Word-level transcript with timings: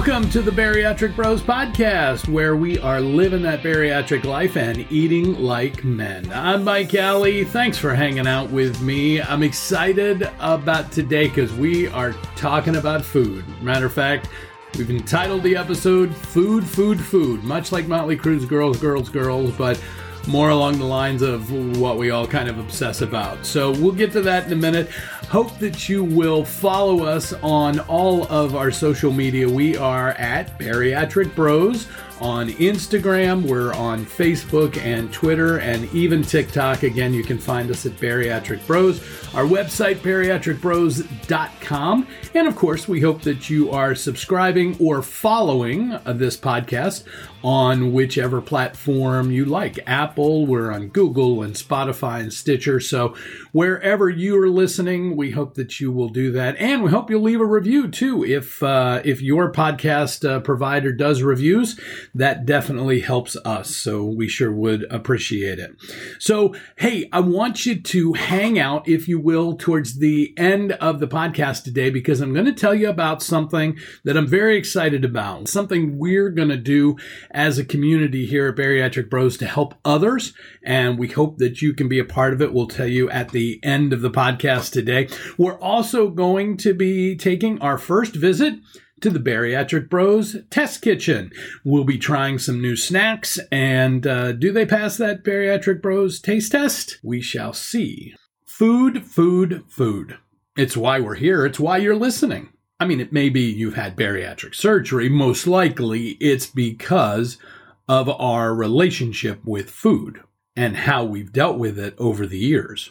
Welcome 0.00 0.30
to 0.30 0.40
the 0.40 0.50
Bariatric 0.50 1.14
Bros 1.14 1.42
podcast, 1.42 2.26
where 2.26 2.56
we 2.56 2.78
are 2.78 3.02
living 3.02 3.42
that 3.42 3.62
bariatric 3.62 4.24
life 4.24 4.56
and 4.56 4.90
eating 4.90 5.34
like 5.34 5.84
men. 5.84 6.32
I'm 6.32 6.64
Mike 6.64 6.94
Alley. 6.94 7.44
Thanks 7.44 7.76
for 7.76 7.94
hanging 7.94 8.26
out 8.26 8.48
with 8.48 8.80
me. 8.80 9.20
I'm 9.20 9.42
excited 9.42 10.30
about 10.40 10.90
today 10.90 11.28
because 11.28 11.52
we 11.52 11.88
are 11.88 12.14
talking 12.34 12.76
about 12.76 13.04
food. 13.04 13.44
Matter 13.60 13.84
of 13.84 13.92
fact, 13.92 14.30
we've 14.78 14.88
entitled 14.88 15.42
the 15.42 15.54
episode 15.54 16.16
Food, 16.16 16.64
Food, 16.64 16.98
Food, 16.98 17.44
much 17.44 17.70
like 17.70 17.86
Motley 17.86 18.16
Crue's 18.16 18.46
Girls, 18.46 18.80
Girls, 18.80 19.10
Girls, 19.10 19.52
but 19.52 19.78
more 20.26 20.50
along 20.50 20.78
the 20.78 20.84
lines 20.84 21.22
of 21.22 21.50
what 21.78 21.98
we 21.98 22.10
all 22.10 22.26
kind 22.26 22.48
of 22.48 22.58
obsess 22.58 23.00
about. 23.00 23.44
So 23.44 23.70
we'll 23.70 23.92
get 23.92 24.12
to 24.12 24.20
that 24.22 24.46
in 24.46 24.52
a 24.52 24.56
minute. 24.56 24.90
Hope 25.28 25.58
that 25.58 25.88
you 25.88 26.02
will 26.04 26.44
follow 26.44 27.04
us 27.04 27.32
on 27.42 27.80
all 27.80 28.26
of 28.28 28.56
our 28.56 28.70
social 28.70 29.12
media. 29.12 29.48
We 29.48 29.76
are 29.76 30.10
at 30.12 30.58
Bariatric 30.58 31.34
Bros 31.34 31.86
on 32.20 32.48
Instagram, 32.50 33.42
we're 33.42 33.72
on 33.74 34.04
Facebook 34.04 34.76
and 34.78 35.12
Twitter, 35.12 35.58
and 35.58 35.88
even 35.94 36.22
TikTok. 36.22 36.82
Again, 36.82 37.14
you 37.14 37.22
can 37.22 37.38
find 37.38 37.70
us 37.70 37.86
at 37.86 37.92
Bariatric 37.92 38.66
Bros. 38.66 38.98
Our 39.34 39.44
website, 39.44 39.98
bariatricbros.com. 39.98 42.06
And 42.34 42.48
of 42.48 42.56
course, 42.56 42.88
we 42.88 43.00
hope 43.00 43.22
that 43.22 43.48
you 43.48 43.70
are 43.70 43.94
subscribing 43.94 44.76
or 44.78 45.02
following 45.02 45.98
this 46.04 46.36
podcast 46.36 47.04
on 47.42 47.92
whichever 47.92 48.40
platform 48.40 49.30
you 49.30 49.44
like. 49.44 49.78
Apple, 49.86 50.46
we're 50.46 50.70
on 50.70 50.88
Google 50.88 51.42
and 51.42 51.54
Spotify 51.54 52.20
and 52.20 52.32
Stitcher. 52.32 52.80
So 52.80 53.14
wherever 53.52 54.10
you 54.10 54.40
are 54.42 54.48
listening, 54.48 55.16
we 55.16 55.30
hope 55.30 55.54
that 55.54 55.80
you 55.80 55.90
will 55.90 56.10
do 56.10 56.32
that. 56.32 56.56
And 56.58 56.82
we 56.82 56.90
hope 56.90 57.10
you'll 57.10 57.22
leave 57.22 57.40
a 57.40 57.46
review 57.46 57.88
too. 57.88 58.24
If, 58.24 58.62
uh, 58.62 59.00
if 59.04 59.22
your 59.22 59.50
podcast 59.52 60.28
uh, 60.28 60.40
provider 60.40 60.92
does 60.92 61.22
reviews, 61.22 61.80
that 62.14 62.46
definitely 62.46 63.00
helps 63.00 63.36
us. 63.44 63.74
So 63.74 64.04
we 64.04 64.28
sure 64.28 64.52
would 64.52 64.84
appreciate 64.90 65.58
it. 65.58 65.70
So, 66.18 66.54
hey, 66.76 67.08
I 67.12 67.20
want 67.20 67.66
you 67.66 67.80
to 67.80 68.12
hang 68.14 68.58
out, 68.58 68.88
if 68.88 69.08
you 69.08 69.20
will, 69.20 69.56
towards 69.56 69.98
the 69.98 70.34
end 70.36 70.72
of 70.72 71.00
the 71.00 71.08
podcast 71.08 71.64
today, 71.64 71.90
because 71.90 72.20
I'm 72.20 72.32
going 72.32 72.46
to 72.46 72.52
tell 72.52 72.74
you 72.74 72.88
about 72.88 73.22
something 73.22 73.78
that 74.04 74.16
I'm 74.16 74.26
very 74.26 74.56
excited 74.56 75.04
about, 75.04 75.48
something 75.48 75.98
we're 75.98 76.30
going 76.30 76.48
to 76.48 76.56
do 76.56 76.96
as 77.30 77.58
a 77.58 77.64
community 77.64 78.26
here 78.26 78.48
at 78.48 78.56
Bariatric 78.56 79.08
Bros 79.08 79.36
to 79.38 79.46
help 79.46 79.74
others. 79.84 80.32
And 80.62 80.98
we 80.98 81.08
hope 81.08 81.38
that 81.38 81.62
you 81.62 81.74
can 81.74 81.88
be 81.88 81.98
a 81.98 82.04
part 82.04 82.32
of 82.32 82.42
it. 82.42 82.52
We'll 82.52 82.68
tell 82.68 82.86
you 82.86 83.10
at 83.10 83.30
the 83.30 83.60
end 83.62 83.92
of 83.92 84.00
the 84.00 84.10
podcast 84.10 84.72
today. 84.72 85.08
We're 85.38 85.58
also 85.58 86.08
going 86.08 86.56
to 86.58 86.74
be 86.74 87.16
taking 87.16 87.60
our 87.60 87.78
first 87.78 88.14
visit 88.14 88.54
to 89.00 89.10
the 89.10 89.18
Bariatric 89.18 89.88
Bros 89.88 90.36
Test 90.50 90.82
Kitchen. 90.82 91.30
We'll 91.64 91.84
be 91.84 91.98
trying 91.98 92.38
some 92.38 92.60
new 92.60 92.76
snacks, 92.76 93.38
and 93.50 94.06
uh, 94.06 94.32
do 94.32 94.52
they 94.52 94.66
pass 94.66 94.96
that 94.96 95.24
Bariatric 95.24 95.82
Bros 95.82 96.20
taste 96.20 96.52
test? 96.52 96.98
We 97.02 97.20
shall 97.20 97.52
see. 97.52 98.14
Food, 98.44 99.04
food, 99.04 99.64
food. 99.68 100.18
It's 100.56 100.76
why 100.76 101.00
we're 101.00 101.14
here, 101.14 101.46
it's 101.46 101.60
why 101.60 101.78
you're 101.78 101.96
listening. 101.96 102.50
I 102.78 102.86
mean, 102.86 103.00
it 103.00 103.12
may 103.12 103.28
be 103.28 103.42
you've 103.42 103.74
had 103.74 103.94
bariatric 103.94 104.54
surgery. 104.54 105.10
Most 105.10 105.46
likely, 105.46 106.12
it's 106.12 106.46
because 106.46 107.36
of 107.86 108.08
our 108.08 108.54
relationship 108.54 109.44
with 109.44 109.68
food 109.68 110.22
and 110.56 110.76
how 110.76 111.04
we've 111.04 111.32
dealt 111.32 111.58
with 111.58 111.78
it 111.78 111.94
over 111.98 112.26
the 112.26 112.38
years. 112.38 112.90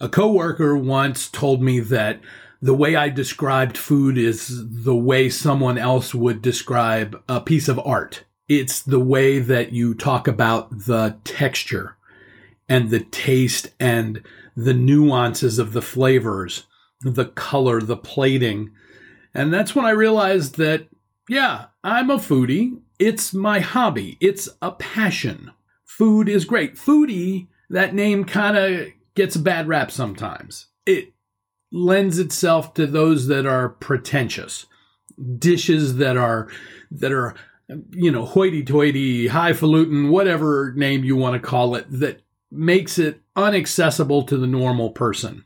A 0.00 0.08
coworker 0.08 0.76
once 0.76 1.28
told 1.28 1.62
me 1.62 1.78
that 1.80 2.20
the 2.62 2.74
way 2.74 2.94
I 2.94 3.08
described 3.08 3.76
food 3.76 4.16
is 4.16 4.62
the 4.84 4.94
way 4.94 5.28
someone 5.28 5.76
else 5.76 6.14
would 6.14 6.40
describe 6.40 7.20
a 7.28 7.40
piece 7.40 7.68
of 7.68 7.80
art. 7.80 8.22
It's 8.48 8.80
the 8.82 9.00
way 9.00 9.40
that 9.40 9.72
you 9.72 9.94
talk 9.94 10.28
about 10.28 10.70
the 10.70 11.16
texture 11.24 11.96
and 12.68 12.90
the 12.90 13.00
taste 13.00 13.70
and 13.80 14.22
the 14.56 14.74
nuances 14.74 15.58
of 15.58 15.72
the 15.72 15.82
flavors, 15.82 16.66
the 17.00 17.24
color, 17.24 17.80
the 17.80 17.96
plating. 17.96 18.70
And 19.34 19.52
that's 19.52 19.74
when 19.74 19.84
I 19.84 19.90
realized 19.90 20.56
that, 20.58 20.86
yeah, 21.28 21.66
I'm 21.82 22.10
a 22.10 22.16
foodie. 22.16 22.78
It's 23.00 23.34
my 23.34 23.58
hobby. 23.58 24.18
It's 24.20 24.48
a 24.60 24.70
passion. 24.70 25.50
Food 25.84 26.28
is 26.28 26.44
great. 26.44 26.76
Foodie, 26.76 27.48
that 27.70 27.92
name 27.92 28.24
kind 28.24 28.56
of 28.56 28.86
gets 29.16 29.34
a 29.34 29.40
bad 29.40 29.66
rap 29.66 29.90
sometimes. 29.90 30.68
It 30.86 31.12
lends 31.72 32.18
itself 32.18 32.74
to 32.74 32.86
those 32.86 33.26
that 33.26 33.46
are 33.46 33.70
pretentious, 33.70 34.66
dishes 35.38 35.96
that 35.96 36.16
are 36.16 36.48
that 36.90 37.12
are 37.12 37.34
you 37.90 38.10
know 38.10 38.24
hoity-toity, 38.24 39.28
highfalutin, 39.28 40.10
whatever 40.10 40.72
name 40.76 41.02
you 41.02 41.16
want 41.16 41.40
to 41.40 41.48
call 41.48 41.74
it, 41.74 41.86
that 41.90 42.20
makes 42.50 42.98
it 42.98 43.20
unaccessible 43.36 44.26
to 44.26 44.36
the 44.36 44.46
normal 44.46 44.90
person. 44.90 45.44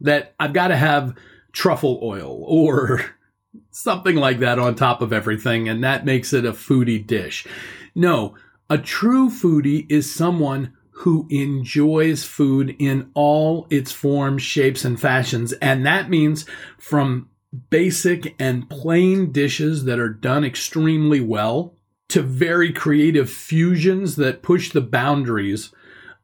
That 0.00 0.34
I've 0.40 0.54
got 0.54 0.68
to 0.68 0.76
have 0.76 1.14
truffle 1.52 2.00
oil 2.02 2.42
or 2.46 3.04
something 3.70 4.16
like 4.16 4.38
that 4.38 4.58
on 4.58 4.74
top 4.74 5.02
of 5.02 5.12
everything, 5.12 5.68
and 5.68 5.84
that 5.84 6.06
makes 6.06 6.32
it 6.32 6.46
a 6.46 6.52
foodie 6.52 7.06
dish. 7.06 7.46
No, 7.94 8.34
a 8.70 8.78
true 8.78 9.28
foodie 9.28 9.84
is 9.90 10.12
someone 10.12 10.74
who 11.00 11.26
enjoys 11.30 12.24
food 12.24 12.76
in 12.78 13.10
all 13.14 13.66
its 13.70 13.90
forms, 13.90 14.42
shapes, 14.42 14.84
and 14.84 15.00
fashions. 15.00 15.52
And 15.54 15.86
that 15.86 16.10
means 16.10 16.44
from 16.78 17.30
basic 17.70 18.34
and 18.38 18.68
plain 18.68 19.32
dishes 19.32 19.84
that 19.84 19.98
are 19.98 20.10
done 20.10 20.44
extremely 20.44 21.20
well 21.20 21.74
to 22.10 22.20
very 22.20 22.70
creative 22.70 23.30
fusions 23.30 24.16
that 24.16 24.42
push 24.42 24.72
the 24.72 24.82
boundaries 24.82 25.72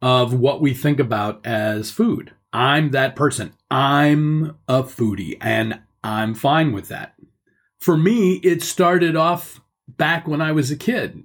of 0.03 0.35
what 0.35 0.61
we 0.61 0.75
think 0.75 1.01
about 1.01 1.45
as 1.47 1.91
food. 1.91 2.33
I'm 2.53 2.91
that 2.91 3.17
person. 3.17 3.55
I'm 3.71 4.59
a 4.69 4.83
foodie 4.83 5.39
and 5.41 5.81
I'm 6.05 6.35
fine 6.35 6.73
with 6.73 6.89
that. 6.89 7.15
For 7.81 7.97
me, 7.97 8.35
it 8.43 8.63
started 8.63 9.17
off 9.17 9.63
back 9.89 10.29
when 10.29 10.43
I 10.43 10.53
was 10.53 10.71
a 10.71 10.77
kid. 10.77 11.25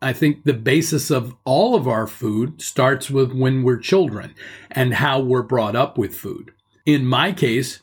I 0.00 0.12
think 0.12 0.44
the 0.44 0.54
basis 0.54 1.10
of 1.10 1.34
all 1.44 1.74
of 1.74 1.88
our 1.88 2.06
food 2.06 2.62
starts 2.62 3.10
with 3.10 3.32
when 3.32 3.64
we're 3.64 3.78
children 3.78 4.34
and 4.70 4.94
how 4.94 5.20
we're 5.20 5.42
brought 5.42 5.74
up 5.74 5.98
with 5.98 6.14
food. 6.14 6.52
In 6.86 7.04
my 7.04 7.32
case, 7.32 7.80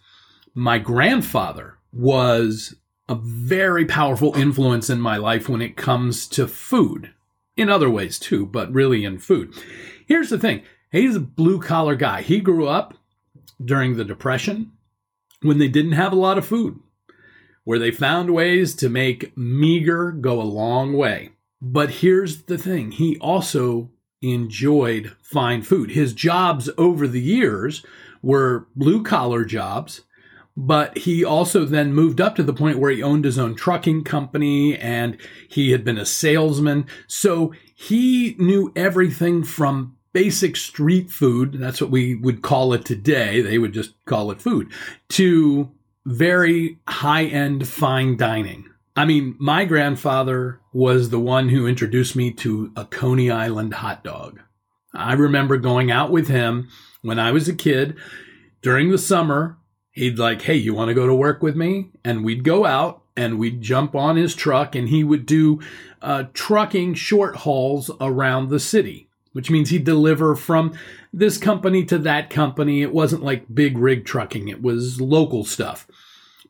my 0.53 0.79
grandfather 0.79 1.77
was 1.91 2.75
a 3.09 3.15
very 3.15 3.85
powerful 3.85 4.33
influence 4.35 4.89
in 4.89 5.01
my 5.01 5.17
life 5.17 5.49
when 5.49 5.61
it 5.61 5.75
comes 5.75 6.25
to 6.29 6.47
food. 6.47 7.11
In 7.57 7.69
other 7.69 7.89
ways 7.89 8.17
too, 8.17 8.45
but 8.45 8.71
really 8.73 9.03
in 9.03 9.19
food. 9.19 9.53
Here's 10.07 10.29
the 10.29 10.39
thing. 10.39 10.63
He's 10.91 11.15
a 11.15 11.21
blue 11.21 11.59
collar 11.59 11.95
guy. 11.95 12.21
He 12.21 12.39
grew 12.39 12.67
up 12.67 12.97
during 13.63 13.95
the 13.95 14.05
Depression 14.05 14.71
when 15.41 15.57
they 15.57 15.67
didn't 15.67 15.93
have 15.93 16.13
a 16.13 16.17
lot 16.17 16.37
of 16.37 16.45
food, 16.45 16.79
where 17.65 17.79
they 17.79 17.91
found 17.91 18.33
ways 18.33 18.73
to 18.75 18.89
make 18.89 19.37
meager 19.37 20.11
go 20.11 20.41
a 20.41 20.43
long 20.43 20.93
way. 20.93 21.31
But 21.67 21.89
here's 21.89 22.43
the 22.43 22.59
thing 22.59 22.91
he 22.91 23.17
also 23.17 23.89
enjoyed 24.21 25.15
fine 25.23 25.63
food. 25.63 25.89
His 25.91 26.13
jobs 26.13 26.69
over 26.77 27.07
the 27.07 27.19
years 27.19 27.83
were 28.21 28.67
blue 28.75 29.01
collar 29.01 29.43
jobs, 29.43 30.01
but 30.55 30.95
he 30.95 31.25
also 31.25 31.65
then 31.65 31.91
moved 31.91 32.21
up 32.21 32.35
to 32.35 32.43
the 32.43 32.53
point 32.53 32.77
where 32.77 32.91
he 32.91 33.01
owned 33.01 33.25
his 33.25 33.39
own 33.39 33.55
trucking 33.55 34.03
company 34.03 34.77
and 34.77 35.17
he 35.49 35.71
had 35.71 35.83
been 35.83 35.97
a 35.97 36.05
salesman. 36.05 36.85
So 37.07 37.51
he 37.73 38.35
knew 38.37 38.71
everything 38.75 39.43
from 39.43 39.97
basic 40.13 40.57
street 40.57 41.09
food, 41.09 41.53
that's 41.53 41.81
what 41.81 41.89
we 41.89 42.13
would 42.13 42.43
call 42.43 42.73
it 42.73 42.85
today, 42.85 43.41
they 43.41 43.57
would 43.57 43.73
just 43.73 43.95
call 44.05 44.29
it 44.29 44.39
food, 44.39 44.71
to 45.09 45.71
very 46.05 46.77
high 46.87 47.25
end 47.25 47.67
fine 47.67 48.17
dining. 48.17 48.69
I 48.95 49.05
mean, 49.05 49.35
my 49.39 49.65
grandfather 49.65 50.61
was 50.71 51.09
the 51.09 51.19
one 51.19 51.49
who 51.49 51.67
introduced 51.67 52.15
me 52.15 52.31
to 52.33 52.71
a 52.77 52.85
Coney 52.85 53.29
Island 53.29 53.73
hot 53.75 54.03
dog. 54.03 54.39
I 54.93 55.13
remember 55.13 55.57
going 55.57 55.91
out 55.91 56.11
with 56.11 56.29
him 56.29 56.69
when 57.01 57.19
I 57.19 57.31
was 57.31 57.49
a 57.49 57.55
kid 57.55 57.97
during 58.61 58.91
the 58.91 58.97
summer. 58.97 59.57
He'd 59.91 60.17
like, 60.17 60.41
Hey, 60.41 60.55
you 60.55 60.73
want 60.73 60.89
to 60.89 60.93
go 60.93 61.07
to 61.07 61.15
work 61.15 61.43
with 61.43 61.55
me? 61.57 61.91
And 62.05 62.23
we'd 62.23 62.45
go 62.45 62.65
out 62.65 63.03
and 63.17 63.37
we'd 63.37 63.61
jump 63.61 63.95
on 63.95 64.15
his 64.15 64.33
truck 64.33 64.75
and 64.75 64.87
he 64.87 65.03
would 65.03 65.25
do 65.25 65.59
uh, 66.01 66.25
trucking 66.33 66.93
short 66.93 67.37
hauls 67.37 67.91
around 67.99 68.49
the 68.49 68.59
city, 68.59 69.09
which 69.33 69.51
means 69.51 69.69
he'd 69.69 69.83
deliver 69.83 70.35
from 70.35 70.73
this 71.11 71.37
company 71.37 71.83
to 71.85 71.97
that 71.97 72.29
company. 72.29 72.81
It 72.81 72.93
wasn't 72.93 73.23
like 73.23 73.53
big 73.53 73.77
rig 73.77 74.05
trucking. 74.05 74.47
It 74.47 74.61
was 74.61 75.01
local 75.01 75.43
stuff. 75.43 75.87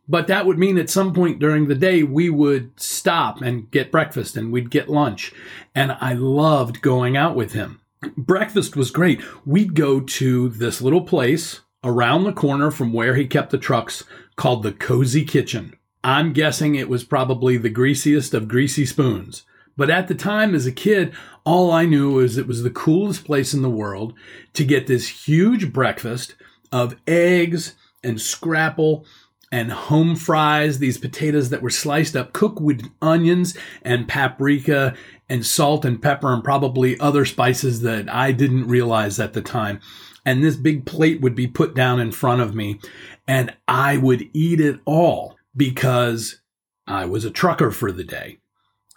But 0.07 0.27
that 0.27 0.45
would 0.45 0.59
mean 0.59 0.77
at 0.77 0.89
some 0.89 1.13
point 1.13 1.39
during 1.39 1.67
the 1.67 1.75
day, 1.75 2.03
we 2.03 2.29
would 2.29 2.79
stop 2.79 3.41
and 3.41 3.69
get 3.71 3.91
breakfast 3.91 4.37
and 4.37 4.51
we'd 4.51 4.69
get 4.69 4.89
lunch. 4.89 5.33
And 5.73 5.97
I 5.99 6.13
loved 6.13 6.81
going 6.81 7.17
out 7.17 7.35
with 7.35 7.53
him. 7.53 7.81
Breakfast 8.15 8.75
was 8.75 8.91
great. 8.91 9.21
We'd 9.45 9.73
go 9.73 9.99
to 9.99 10.49
this 10.49 10.81
little 10.81 11.01
place 11.01 11.61
around 11.83 12.23
the 12.23 12.33
corner 12.33 12.69
from 12.69 12.93
where 12.93 13.15
he 13.15 13.25
kept 13.27 13.49
the 13.51 13.57
trucks 13.57 14.03
called 14.35 14.63
the 14.63 14.71
Cozy 14.71 15.25
Kitchen. 15.25 15.75
I'm 16.03 16.33
guessing 16.33 16.75
it 16.75 16.89
was 16.89 17.03
probably 17.03 17.57
the 17.57 17.69
greasiest 17.69 18.35
of 18.35 18.47
greasy 18.47 18.85
spoons. 18.85 19.43
But 19.75 19.89
at 19.89 20.07
the 20.07 20.15
time, 20.15 20.53
as 20.53 20.65
a 20.65 20.71
kid, 20.71 21.13
all 21.43 21.71
I 21.71 21.85
knew 21.85 22.11
was 22.11 22.37
it 22.37 22.47
was 22.47 22.63
the 22.63 22.69
coolest 22.69 23.25
place 23.25 23.53
in 23.53 23.61
the 23.61 23.69
world 23.69 24.13
to 24.53 24.63
get 24.63 24.87
this 24.87 25.27
huge 25.27 25.73
breakfast 25.73 26.35
of 26.71 26.95
eggs 27.07 27.75
and 28.03 28.21
scrapple 28.21 29.05
and 29.51 29.71
home 29.71 30.15
fries, 30.15 30.79
these 30.79 30.97
potatoes 30.97 31.49
that 31.49 31.61
were 31.61 31.69
sliced 31.69 32.15
up, 32.15 32.33
cooked 32.33 32.59
with 32.59 32.89
onions 33.01 33.55
and 33.83 34.07
paprika 34.07 34.95
and 35.29 35.45
salt 35.45 35.85
and 35.85 36.01
pepper 36.01 36.33
and 36.33 36.43
probably 36.43 36.99
other 36.99 37.25
spices 37.25 37.81
that 37.81 38.09
I 38.13 38.31
didn't 38.31 38.67
realize 38.67 39.19
at 39.19 39.33
the 39.33 39.41
time. 39.41 39.79
And 40.25 40.43
this 40.43 40.55
big 40.55 40.85
plate 40.85 41.21
would 41.21 41.35
be 41.35 41.47
put 41.47 41.75
down 41.75 41.99
in 41.99 42.11
front 42.11 42.41
of 42.41 42.55
me 42.55 42.79
and 43.27 43.53
I 43.67 43.97
would 43.97 44.29
eat 44.33 44.59
it 44.59 44.79
all 44.85 45.37
because 45.55 46.41
I 46.87 47.05
was 47.05 47.25
a 47.25 47.31
trucker 47.31 47.71
for 47.71 47.91
the 47.91 48.03
day. 48.03 48.39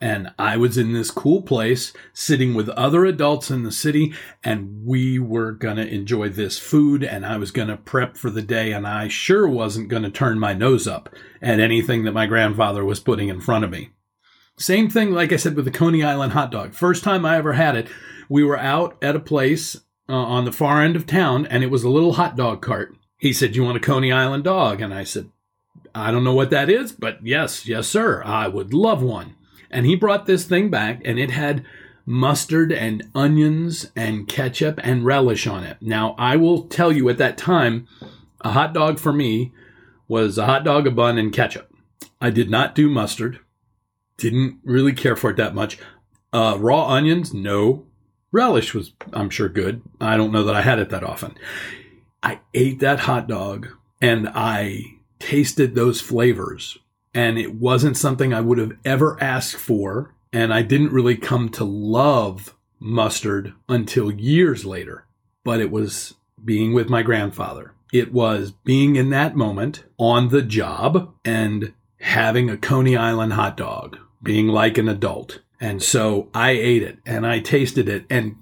And 0.01 0.33
I 0.39 0.57
was 0.57 0.79
in 0.79 0.93
this 0.93 1.11
cool 1.11 1.43
place 1.43 1.93
sitting 2.13 2.55
with 2.55 2.69
other 2.71 3.05
adults 3.05 3.51
in 3.51 3.65
the 3.65 3.73
city, 3.73 4.15
and 4.45 4.85
we 4.85 5.19
were 5.19 5.51
going 5.51 5.77
to 5.77 5.87
enjoy 5.87 6.29
this 6.29 6.57
food, 6.59 7.03
and 7.03 7.27
I 7.27 7.37
was 7.37 7.51
going 7.51 7.67
to 7.69 7.77
prep 7.77 8.17
for 8.17 8.31
the 8.31 8.43
day, 8.43 8.73
and 8.73 8.87
I 8.87 9.09
sure 9.09 9.49
wasn't 9.49 9.89
going 9.89 10.05
to 10.05 10.11
turn 10.11 10.39
my 10.39 10.55
nose 10.55 10.87
up 10.87 11.09
at 11.43 11.59
anything 11.59 12.05
that 12.05 12.13
my 12.13 12.27
grandfather 12.27 12.85
was 12.85 13.01
putting 13.01 13.29
in 13.29 13.41
front 13.41 13.65
of 13.65 13.71
me. 13.71 13.91
Same 14.57 14.89
thing, 14.89 15.13
like 15.13 15.33
I 15.33 15.37
said, 15.37 15.57
with 15.57 15.65
the 15.65 15.71
Coney 15.73 16.05
Island 16.05 16.33
hot 16.33 16.53
dog. 16.53 16.75
First 16.75 17.03
time 17.03 17.25
I 17.27 17.37
ever 17.37 17.55
had 17.55 17.75
it, 17.75 17.89
we 18.29 18.45
were 18.45 18.59
out 18.59 18.97
at 19.03 19.17
a 19.17 19.21
place 19.21 19.77
uh, 20.09 20.15
on 20.15 20.45
the 20.45 20.53
far 20.53 20.83
end 20.83 20.95
of 20.95 21.07
town, 21.07 21.47
and 21.47 21.65
it 21.65 21.71
was 21.71 21.83
a 21.83 21.91
little 21.91 22.15
hot 22.15 22.37
dog 22.37 22.63
cart. 22.63 22.97
He 23.19 23.33
said, 23.33 23.57
You 23.57 23.65
want 23.65 23.77
a 23.77 23.81
Coney 23.81 24.13
Island 24.13 24.45
dog? 24.45 24.81
And 24.81 24.95
I 24.95 25.05
said, 25.05 25.31
I 25.95 26.11
don't 26.11 26.25
know 26.25 26.35
what 26.35 26.51
that 26.51 26.71
is, 26.71 26.93
but 26.93 27.25
yes, 27.25 27.67
yes, 27.67 27.89
sir. 27.89 28.23
I 28.25 28.49
would 28.49 28.73
love 28.73 29.03
one. 29.03 29.35
And 29.71 29.87
he 29.87 29.95
brought 29.97 30.27
this 30.27 30.45
thing 30.45 30.71
back 30.71 31.03
and 31.05 31.19
it 31.19 31.31
had 31.31 31.65
mustard 32.07 32.73
and 32.73 33.07
onions 33.15 33.91
and 33.95 34.27
ketchup 34.27 34.81
and 34.83 35.05
relish 35.05 35.47
on 35.47 35.63
it. 35.63 35.77
Now, 35.81 36.15
I 36.19 36.37
will 36.37 36.63
tell 36.63 36.91
you 36.91 37.09
at 37.11 37.19
that 37.19 37.37
time, 37.37 37.87
a 38.41 38.53
hot 38.53 38.73
dog 38.73 38.99
for 38.99 39.13
me 39.13 39.53
was 40.09 40.39
a 40.39 40.47
hot 40.47 40.65
dog, 40.65 40.87
a 40.87 40.91
bun, 40.91 41.19
and 41.19 41.33
ketchup. 41.33 41.71
I 42.21 42.31
did 42.31 42.51
not 42.51 42.75
do 42.75 42.89
mustard. 42.89 43.41
Didn't 44.17 44.59
really 44.65 44.95
care 44.95 45.17
for 45.17 45.31
it 45.31 45.37
that 45.37 45.55
much. 45.55 45.79
Uh, 46.33 46.57
raw 46.59 46.87
onions, 46.89 47.35
no. 47.35 47.87
Relish 48.33 48.75
was, 48.75 48.93
I'm 49.13 49.31
sure, 49.31 49.49
good. 49.49 49.83
I 50.01 50.17
don't 50.17 50.33
know 50.33 50.45
that 50.45 50.55
I 50.55 50.63
had 50.63 50.79
it 50.79 50.91
that 50.91 51.05
often. 51.05 51.35
I 52.23 52.41
ate 52.55 52.81
that 52.81 53.01
hot 53.01 53.29
dog 53.29 53.69
and 54.01 54.29
I 54.35 54.83
tasted 55.19 55.75
those 55.75 56.01
flavors 56.01 56.79
and 57.15 57.39
it 57.39 57.55
wasn't 57.55 57.97
something 57.97 58.33
I 58.33 58.41
would 58.41 58.59
have 58.59 58.73
ever 58.85 59.23
asked 59.23 59.57
for. 59.57 60.15
And 60.33 60.53
I 60.53 60.63
didn't 60.63 60.93
really 60.93 61.17
come 61.17 61.49
to 61.51 61.65
love 61.65 62.55
mustard 62.79 63.55
until 63.69 64.13
years 64.13 64.65
later, 64.65 65.07
but 65.45 65.61
it 65.61 65.71
was 65.71 66.15
being 66.45 66.73
with 66.73 66.89
my 66.89 67.03
grandfather. 67.03 67.73
It 67.93 68.13
was 68.13 68.53
being 68.53 68.97
in 68.97 69.11
that 69.11 69.37
moment 69.37 69.85
on 69.97 70.29
the 70.29 70.43
job 70.43 71.15
and 71.25 71.73
having 72.01 72.51
a 72.51 72.57
Coney 72.57 72.97
Island 72.97 73.33
hot 73.33 73.57
dog, 73.57 73.99
being 74.23 74.49
like 74.49 74.79
an 74.79 74.89
adult. 74.89 75.41
And 75.61 75.83
so 75.83 76.29
I 76.35 76.51
ate 76.51 76.83
it 76.83 76.99
and 77.07 77.27
I 77.27 77.41
tasted 77.41 77.89
it. 77.89 78.05
And 78.11 78.37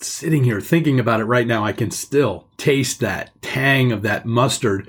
sitting 0.00 0.44
here 0.44 0.60
thinking 0.60 1.00
about 1.00 1.20
it 1.20 1.24
right 1.24 1.46
now, 1.46 1.64
I 1.64 1.72
can 1.72 1.90
still 1.90 2.46
taste 2.56 3.00
that 3.00 3.30
tang 3.42 3.92
of 3.92 4.02
that 4.02 4.26
mustard 4.26 4.88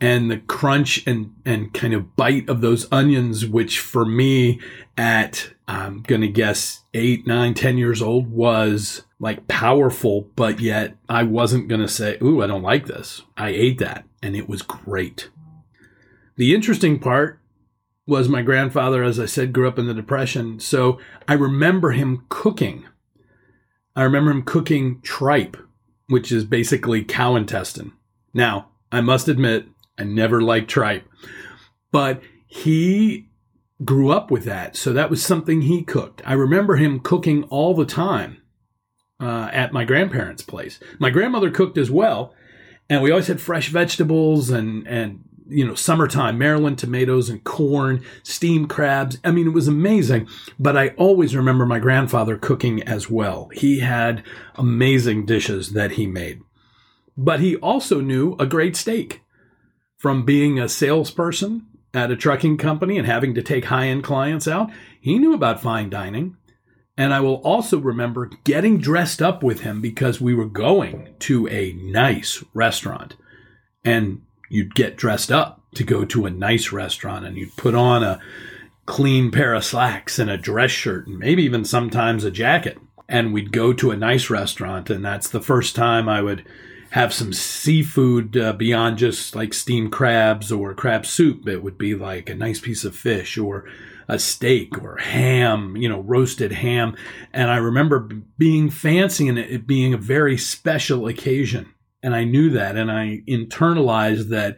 and 0.00 0.30
the 0.30 0.38
crunch 0.38 1.04
and, 1.06 1.34
and 1.44 1.72
kind 1.74 1.94
of 1.94 2.14
bite 2.16 2.48
of 2.48 2.60
those 2.60 2.90
onions, 2.92 3.46
which 3.46 3.80
for 3.80 4.04
me 4.04 4.60
at, 4.96 5.50
I'm 5.66 6.02
to 6.20 6.28
guess 6.28 6.84
eight, 6.94 7.26
nine, 7.26 7.54
ten 7.54 7.78
years 7.78 8.00
old 8.00 8.30
was 8.30 9.02
like 9.18 9.48
powerful, 9.48 10.30
but 10.36 10.60
yet 10.60 10.96
I 11.08 11.24
wasn't 11.24 11.68
to 11.80 11.88
say, 11.88 12.18
Ooh, 12.22 12.42
I 12.42 12.46
don't 12.46 12.62
like 12.62 12.86
this. 12.86 13.22
I 13.36 13.48
ate 13.50 13.78
that 13.78 14.04
and 14.22 14.36
it 14.36 14.48
was 14.48 14.62
great. 14.62 15.30
The 16.36 16.54
interesting 16.54 16.98
part 16.98 17.40
was 18.06 18.28
my 18.28 18.42
grandfather, 18.42 19.02
as 19.02 19.20
I 19.20 19.26
said, 19.26 19.52
grew 19.52 19.68
up 19.68 19.78
in 19.78 19.86
the 19.86 19.94
Depression. 19.94 20.60
So 20.60 20.98
I 21.26 21.34
remember 21.34 21.90
him 21.90 22.24
cooking. 22.28 22.86
I 23.94 24.02
remember 24.02 24.30
him 24.30 24.42
cooking 24.42 25.00
tripe, 25.02 25.56
which 26.06 26.32
is 26.32 26.44
basically 26.44 27.04
cow 27.04 27.36
intestine. 27.36 27.92
Now, 28.32 28.68
I 28.90 29.00
must 29.00 29.28
admit, 29.28 29.66
I 29.98 30.04
never 30.04 30.40
liked 30.40 30.70
tripe. 30.70 31.06
But 31.90 32.22
he 32.46 33.28
grew 33.84 34.10
up 34.10 34.30
with 34.30 34.44
that. 34.44 34.76
So 34.76 34.92
that 34.92 35.10
was 35.10 35.22
something 35.22 35.62
he 35.62 35.82
cooked. 35.82 36.22
I 36.24 36.32
remember 36.32 36.76
him 36.76 37.00
cooking 37.00 37.44
all 37.44 37.74
the 37.74 37.86
time 37.86 38.42
uh, 39.20 39.50
at 39.52 39.72
my 39.72 39.84
grandparents' 39.84 40.42
place. 40.42 40.80
My 40.98 41.10
grandmother 41.10 41.50
cooked 41.50 41.78
as 41.78 41.90
well. 41.90 42.34
And 42.90 43.02
we 43.02 43.10
always 43.10 43.26
had 43.26 43.40
fresh 43.40 43.68
vegetables 43.68 44.50
and, 44.50 44.86
and, 44.88 45.20
you 45.46 45.66
know, 45.66 45.74
summertime, 45.74 46.38
Maryland 46.38 46.78
tomatoes 46.78 47.28
and 47.28 47.44
corn, 47.44 48.02
steamed 48.22 48.70
crabs. 48.70 49.18
I 49.22 49.30
mean, 49.30 49.46
it 49.46 49.52
was 49.52 49.68
amazing. 49.68 50.26
But 50.58 50.76
I 50.76 50.88
always 50.90 51.36
remember 51.36 51.66
my 51.66 51.78
grandfather 51.78 52.38
cooking 52.38 52.82
as 52.82 53.10
well. 53.10 53.50
He 53.52 53.80
had 53.80 54.22
amazing 54.54 55.26
dishes 55.26 55.72
that 55.72 55.92
he 55.92 56.06
made. 56.06 56.40
But 57.16 57.40
he 57.40 57.56
also 57.56 58.00
knew 58.00 58.36
a 58.38 58.46
great 58.46 58.74
steak 58.74 59.22
from 59.98 60.24
being 60.24 60.58
a 60.58 60.68
salesperson 60.68 61.66
at 61.92 62.10
a 62.10 62.16
trucking 62.16 62.56
company 62.56 62.96
and 62.96 63.06
having 63.06 63.34
to 63.34 63.42
take 63.42 63.66
high 63.66 63.88
end 63.88 64.04
clients 64.04 64.48
out, 64.48 64.70
he 65.00 65.18
knew 65.18 65.34
about 65.34 65.60
fine 65.60 65.90
dining. 65.90 66.36
And 66.96 67.14
I 67.14 67.20
will 67.20 67.36
also 67.36 67.78
remember 67.78 68.30
getting 68.44 68.78
dressed 68.78 69.22
up 69.22 69.42
with 69.42 69.60
him 69.60 69.80
because 69.80 70.20
we 70.20 70.34
were 70.34 70.48
going 70.48 71.14
to 71.20 71.48
a 71.48 71.72
nice 71.72 72.42
restaurant. 72.54 73.16
And 73.84 74.22
you'd 74.48 74.74
get 74.74 74.96
dressed 74.96 75.30
up 75.30 75.62
to 75.74 75.84
go 75.84 76.04
to 76.04 76.26
a 76.26 76.30
nice 76.30 76.72
restaurant 76.72 77.24
and 77.24 77.36
you'd 77.36 77.56
put 77.56 77.74
on 77.74 78.02
a 78.02 78.20
clean 78.86 79.30
pair 79.30 79.54
of 79.54 79.64
slacks 79.64 80.18
and 80.18 80.30
a 80.30 80.36
dress 80.36 80.70
shirt 80.70 81.06
and 81.06 81.18
maybe 81.18 81.44
even 81.44 81.64
sometimes 81.64 82.24
a 82.24 82.30
jacket. 82.30 82.78
And 83.08 83.32
we'd 83.32 83.52
go 83.52 83.72
to 83.72 83.90
a 83.90 83.96
nice 83.96 84.28
restaurant. 84.28 84.90
And 84.90 85.04
that's 85.04 85.28
the 85.28 85.40
first 85.40 85.76
time 85.76 86.08
I 86.08 86.20
would 86.20 86.44
have 86.90 87.12
some 87.12 87.32
seafood 87.32 88.36
uh, 88.36 88.52
beyond 88.52 88.98
just 88.98 89.36
like 89.36 89.52
steamed 89.52 89.92
crabs 89.92 90.50
or 90.50 90.74
crab 90.74 91.04
soup. 91.04 91.46
It 91.46 91.62
would 91.62 91.78
be 91.78 91.94
like 91.94 92.30
a 92.30 92.34
nice 92.34 92.60
piece 92.60 92.84
of 92.84 92.96
fish 92.96 93.36
or 93.36 93.64
a 94.08 94.18
steak 94.18 94.82
or 94.82 94.96
ham, 94.96 95.76
you 95.76 95.88
know, 95.88 96.00
roasted 96.00 96.52
ham. 96.52 96.96
And 97.32 97.50
I 97.50 97.56
remember 97.56 98.08
being 98.38 98.70
fancy 98.70 99.28
and 99.28 99.38
it 99.38 99.66
being 99.66 99.92
a 99.92 99.98
very 99.98 100.38
special 100.38 101.06
occasion. 101.06 101.74
And 102.02 102.14
I 102.14 102.24
knew 102.24 102.50
that 102.50 102.76
and 102.76 102.90
I 102.90 103.22
internalized 103.28 104.30
that 104.30 104.56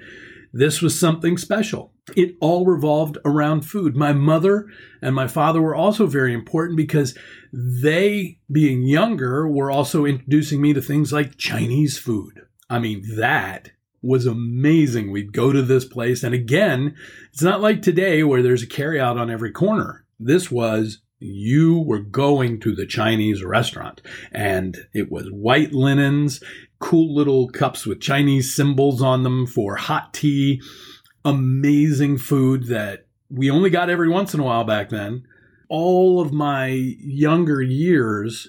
this 0.52 0.82
was 0.82 0.98
something 0.98 1.38
special. 1.38 1.92
It 2.16 2.36
all 2.40 2.66
revolved 2.66 3.18
around 3.24 3.62
food. 3.62 3.96
My 3.96 4.12
mother 4.12 4.66
and 5.00 5.14
my 5.14 5.28
father 5.28 5.62
were 5.62 5.74
also 5.74 6.06
very 6.06 6.34
important 6.34 6.76
because 6.76 7.16
they, 7.52 8.38
being 8.50 8.82
younger, 8.82 9.48
were 9.48 9.70
also 9.70 10.04
introducing 10.04 10.60
me 10.60 10.72
to 10.72 10.82
things 10.82 11.12
like 11.12 11.36
Chinese 11.36 11.98
food. 11.98 12.42
I 12.68 12.78
mean, 12.78 13.04
that 13.16 13.70
was 14.02 14.26
amazing. 14.26 15.10
We'd 15.10 15.32
go 15.32 15.52
to 15.52 15.62
this 15.62 15.84
place. 15.84 16.22
And 16.22 16.34
again, 16.34 16.96
it's 17.32 17.42
not 17.42 17.60
like 17.60 17.82
today 17.82 18.22
where 18.22 18.42
there's 18.42 18.62
a 18.62 18.68
carryout 18.68 19.20
on 19.20 19.30
every 19.30 19.52
corner. 19.52 20.04
This 20.18 20.50
was 20.50 21.00
you 21.20 21.78
were 21.78 22.00
going 22.00 22.58
to 22.60 22.74
the 22.74 22.86
Chinese 22.86 23.44
restaurant 23.44 24.00
and 24.32 24.86
it 24.94 25.12
was 25.12 25.26
white 25.30 25.72
linens, 25.72 26.42
cool 26.80 27.14
little 27.14 27.48
cups 27.48 27.86
with 27.86 28.00
Chinese 28.00 28.54
symbols 28.54 29.00
on 29.00 29.22
them 29.22 29.46
for 29.46 29.76
hot 29.76 30.12
tea, 30.12 30.60
amazing 31.24 32.18
food 32.18 32.66
that 32.66 33.06
we 33.28 33.50
only 33.50 33.70
got 33.70 33.90
every 33.90 34.08
once 34.08 34.34
in 34.34 34.40
a 34.40 34.42
while 34.42 34.64
back 34.64 34.88
then. 34.88 35.22
All 35.68 36.20
of 36.20 36.32
my 36.32 36.66
younger 36.66 37.62
years 37.62 38.48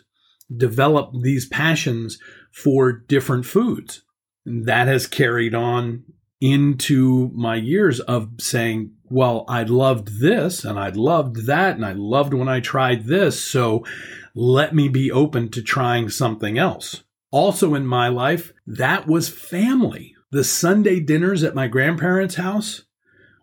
developed 0.56 1.22
these 1.22 1.46
passions 1.46 2.18
for 2.52 2.92
different 2.92 3.46
foods. 3.46 4.02
And 4.46 4.66
that 4.66 4.88
has 4.88 5.06
carried 5.06 5.54
on 5.54 6.04
into 6.40 7.30
my 7.36 7.56
years 7.56 8.00
of 8.00 8.32
saying, 8.40 8.92
well, 9.10 9.46
I 9.48 9.64
loved 9.64 10.20
this 10.20 10.66
and 10.66 10.80
I 10.80 10.90
loved 10.90 11.46
that 11.46 11.76
and 11.76 11.86
I 11.86 11.92
loved 11.92 12.34
when 12.34 12.48
I 12.48 12.60
tried 12.60 13.06
this. 13.06 13.40
So 13.40 13.86
let 14.34 14.74
me 14.74 14.88
be 14.88 15.12
open 15.12 15.50
to 15.50 15.62
trying 15.62 16.10
something 16.10 16.58
else. 16.58 17.04
Also 17.32 17.74
in 17.74 17.88
my 17.88 18.10
life, 18.10 18.54
that 18.68 19.08
was 19.08 19.30
family. 19.30 20.16
The 20.32 20.44
Sunday 20.44 21.00
dinners 21.00 21.44
at 21.44 21.56
my 21.56 21.68
grandparents' 21.68 22.36
house 22.36 22.84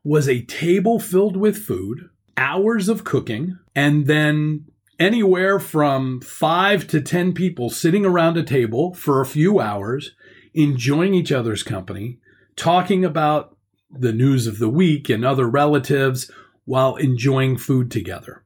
was 0.05 0.29
a 0.29 0.45
table 0.45 1.01
filled 1.01 1.37
with 1.37 1.57
food, 1.57 2.09
hours 2.37 2.89
of 2.89 3.05
cooking, 3.05 3.59
and 3.75 4.07
then 4.07 4.67
anywhere 4.99 5.59
from 5.59 6.21
five 6.21 6.87
to 6.89 7.01
10 7.01 7.33
people 7.33 7.71
sitting 7.71 8.05
around 8.05 8.37
a 8.37 8.43
table 8.43 8.95
for 8.95 9.21
a 9.21 9.27
few 9.27 9.61
hours, 9.61 10.13
enjoying 10.55 11.15
each 11.15 11.33
other's 11.33 11.63
company, 11.63 12.19
talking 12.57 13.05
about 13.05 13.57
the 13.91 14.13
news 14.13 14.47
of 14.47 14.59
the 14.59 14.69
week 14.69 15.09
and 15.09 15.25
other 15.25 15.49
relatives 15.49 16.31
while 16.65 16.97
enjoying 16.97 17.57
food 17.57 17.91
together. 17.91 18.45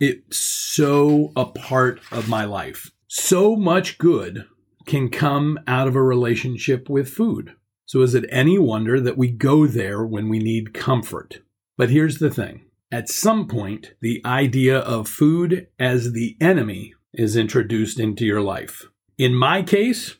It's 0.00 0.38
so 0.38 1.32
a 1.36 1.44
part 1.44 2.00
of 2.10 2.28
my 2.28 2.44
life. 2.44 2.90
So 3.06 3.54
much 3.54 3.98
good 3.98 4.46
can 4.90 5.08
come 5.08 5.56
out 5.68 5.86
of 5.86 5.94
a 5.94 6.02
relationship 6.02 6.90
with 6.90 7.08
food. 7.08 7.54
So 7.86 8.00
is 8.00 8.12
it 8.12 8.24
any 8.28 8.58
wonder 8.58 9.00
that 9.00 9.16
we 9.16 9.30
go 9.30 9.68
there 9.68 10.04
when 10.04 10.28
we 10.28 10.40
need 10.40 10.74
comfort? 10.74 11.42
But 11.76 11.90
here's 11.90 12.18
the 12.18 12.28
thing. 12.28 12.62
At 12.90 13.08
some 13.08 13.46
point, 13.46 13.94
the 14.00 14.20
idea 14.24 14.80
of 14.80 15.06
food 15.06 15.68
as 15.78 16.12
the 16.12 16.36
enemy 16.40 16.94
is 17.14 17.36
introduced 17.36 18.00
into 18.00 18.24
your 18.26 18.40
life. 18.40 18.88
In 19.16 19.32
my 19.32 19.62
case, 19.62 20.16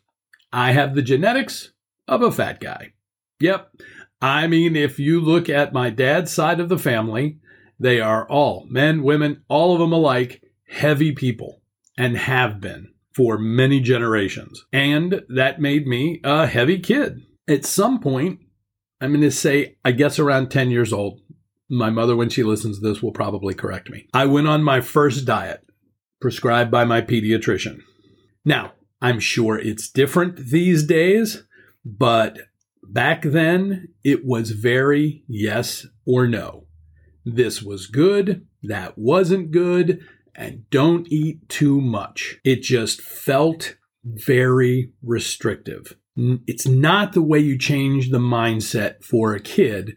I 0.53 0.71
have 0.71 0.95
the 0.95 1.03
genetics 1.03 1.73
of 2.07 2.23
a 2.23 2.31
fat 2.31 2.61
guy. 2.61 2.93
Yep. 3.41 3.75
I 4.23 4.47
mean, 4.47 4.77
if 4.77 5.01
you 5.01 5.21
look 5.21 5.49
at 5.49 5.73
my 5.73 5.91
dad's 5.91 6.33
side 6.33 6.61
of 6.61 6.69
the 6.69 6.79
family, 6.79 7.41
they 7.81 8.01
are 8.01 8.25
all 8.29 8.69
men, 8.71 9.03
women, 9.03 9.43
all 9.49 9.73
of 9.73 9.81
them 9.81 9.93
alike, 9.93 10.45
heavy 10.69 11.11
people 11.11 11.61
and 11.99 12.17
have 12.17 12.61
been 12.61 12.91
for 13.15 13.39
many 13.39 13.81
generations. 13.81 14.65
And 14.73 15.23
that 15.29 15.61
made 15.61 15.87
me 15.87 16.21
a 16.25 16.47
heavy 16.47 16.79
kid. 16.79 17.23
At 17.49 17.65
some 17.65 18.01
point, 18.01 18.41
I'm 19.01 19.11
going 19.11 19.23
to 19.23 19.31
say, 19.31 19.77
I 19.85 19.93
guess 19.93 20.19
around 20.19 20.51
10 20.51 20.71
years 20.71 20.93
old. 20.93 21.21
My 21.69 21.91
mother, 21.91 22.17
when 22.17 22.29
she 22.29 22.43
listens 22.43 22.81
to 22.81 22.89
this, 22.89 23.03
will 23.03 23.13
probably 23.13 23.55
correct 23.55 23.91
me. 23.91 24.07
I 24.13 24.27
went 24.27 24.49
on 24.49 24.63
my 24.63 24.81
first 24.81 25.25
diet 25.25 25.65
prescribed 26.21 26.71
by 26.71 26.85
my 26.85 27.01
pediatrician. 27.01 27.81
Now, 28.45 28.73
I'm 29.01 29.21
sure 29.21 29.59
it's 29.59 29.89
different 29.89 30.51
these 30.51 30.85
days, 30.85 31.45
but 31.85 32.39
back 32.83 33.23
then 33.23 33.89
it 34.05 34.25
was 34.25 34.51
very 34.51 35.25
yes 35.29 35.87
or 36.07 36.27
no. 36.27 36.67
This 37.25 37.63
was 37.63 37.87
good, 37.87 38.47
that 38.63 38.99
wasn't 38.99 39.51
good, 39.51 40.01
and 40.35 40.69
don't 40.71 41.07
eat 41.11 41.49
too 41.49 41.81
much. 41.81 42.39
It 42.45 42.63
just 42.63 43.01
felt 43.01 43.77
very 44.05 44.93
restrictive. 45.03 45.97
It's 46.17 46.67
not 46.67 47.13
the 47.13 47.23
way 47.23 47.39
you 47.39 47.59
change 47.59 48.11
the 48.11 48.19
mindset 48.19 49.05
for 49.05 49.35
a 49.35 49.41
kid 49.41 49.97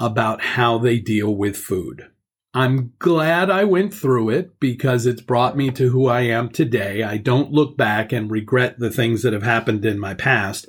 about 0.00 0.42
how 0.42 0.78
they 0.78 0.98
deal 0.98 1.34
with 1.34 1.56
food. 1.56 2.08
I'm 2.54 2.92
glad 2.98 3.48
I 3.50 3.64
went 3.64 3.94
through 3.94 4.28
it 4.30 4.60
because 4.60 5.06
it's 5.06 5.22
brought 5.22 5.56
me 5.56 5.70
to 5.70 5.88
who 5.88 6.06
I 6.06 6.22
am 6.22 6.50
today. 6.50 7.02
I 7.02 7.16
don't 7.16 7.50
look 7.50 7.78
back 7.78 8.12
and 8.12 8.30
regret 8.30 8.78
the 8.78 8.90
things 8.90 9.22
that 9.22 9.32
have 9.32 9.42
happened 9.42 9.86
in 9.86 9.98
my 9.98 10.12
past 10.12 10.66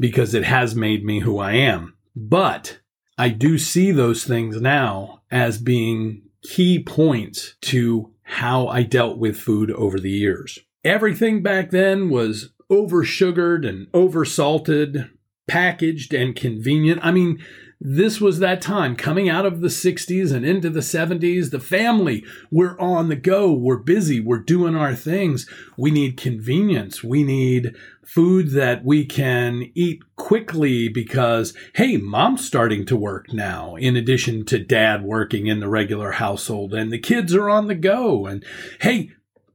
because 0.00 0.32
it 0.32 0.44
has 0.44 0.74
made 0.74 1.04
me 1.04 1.20
who 1.20 1.38
I 1.38 1.52
am. 1.52 1.94
But 2.14 2.78
I 3.18 3.28
do 3.28 3.58
see 3.58 3.90
those 3.92 4.24
things 4.24 4.60
now 4.62 5.22
as 5.30 5.58
being 5.58 6.22
key 6.42 6.82
points 6.82 7.56
to 7.62 8.14
how 8.26 8.66
I 8.66 8.82
dealt 8.82 9.18
with 9.18 9.38
food 9.38 9.70
over 9.70 10.00
the 10.00 10.10
years. 10.10 10.58
Everything 10.84 11.42
back 11.42 11.70
then 11.70 12.10
was 12.10 12.50
over 12.68 13.04
sugared 13.04 13.64
and 13.64 13.86
over 13.94 14.24
salted, 14.24 15.08
packaged 15.46 16.12
and 16.12 16.34
convenient. 16.34 17.00
I 17.02 17.12
mean, 17.12 17.38
this 17.80 18.20
was 18.20 18.40
that 18.40 18.60
time 18.60 18.96
coming 18.96 19.28
out 19.28 19.46
of 19.46 19.60
the 19.60 19.68
60s 19.68 20.32
and 20.32 20.44
into 20.44 20.70
the 20.70 20.80
70s. 20.80 21.50
The 21.50 21.60
family, 21.60 22.24
we're 22.50 22.76
on 22.80 23.08
the 23.08 23.16
go. 23.16 23.52
We're 23.52 23.76
busy. 23.76 24.18
We're 24.18 24.38
doing 24.38 24.74
our 24.74 24.94
things. 24.94 25.48
We 25.76 25.92
need 25.92 26.16
convenience. 26.16 27.04
We 27.04 27.22
need 27.22 27.76
food 28.06 28.52
that 28.52 28.84
we 28.84 29.04
can 29.04 29.70
eat 29.74 30.00
quickly 30.14 30.88
because, 30.88 31.54
hey, 31.74 31.96
mom's 31.96 32.46
starting 32.46 32.86
to 32.86 32.96
work 32.96 33.32
now, 33.32 33.76
in 33.76 33.96
addition 33.96 34.44
to 34.46 34.58
dad 34.58 35.02
working 35.02 35.46
in 35.46 35.60
the 35.60 35.68
regular 35.68 36.12
household, 36.12 36.72
and 36.72 36.92
the 36.92 36.98
kids 36.98 37.34
are 37.34 37.50
on 37.50 37.66
the 37.66 37.74
go. 37.74 38.26
And 38.26 38.44
hey, 38.80 39.10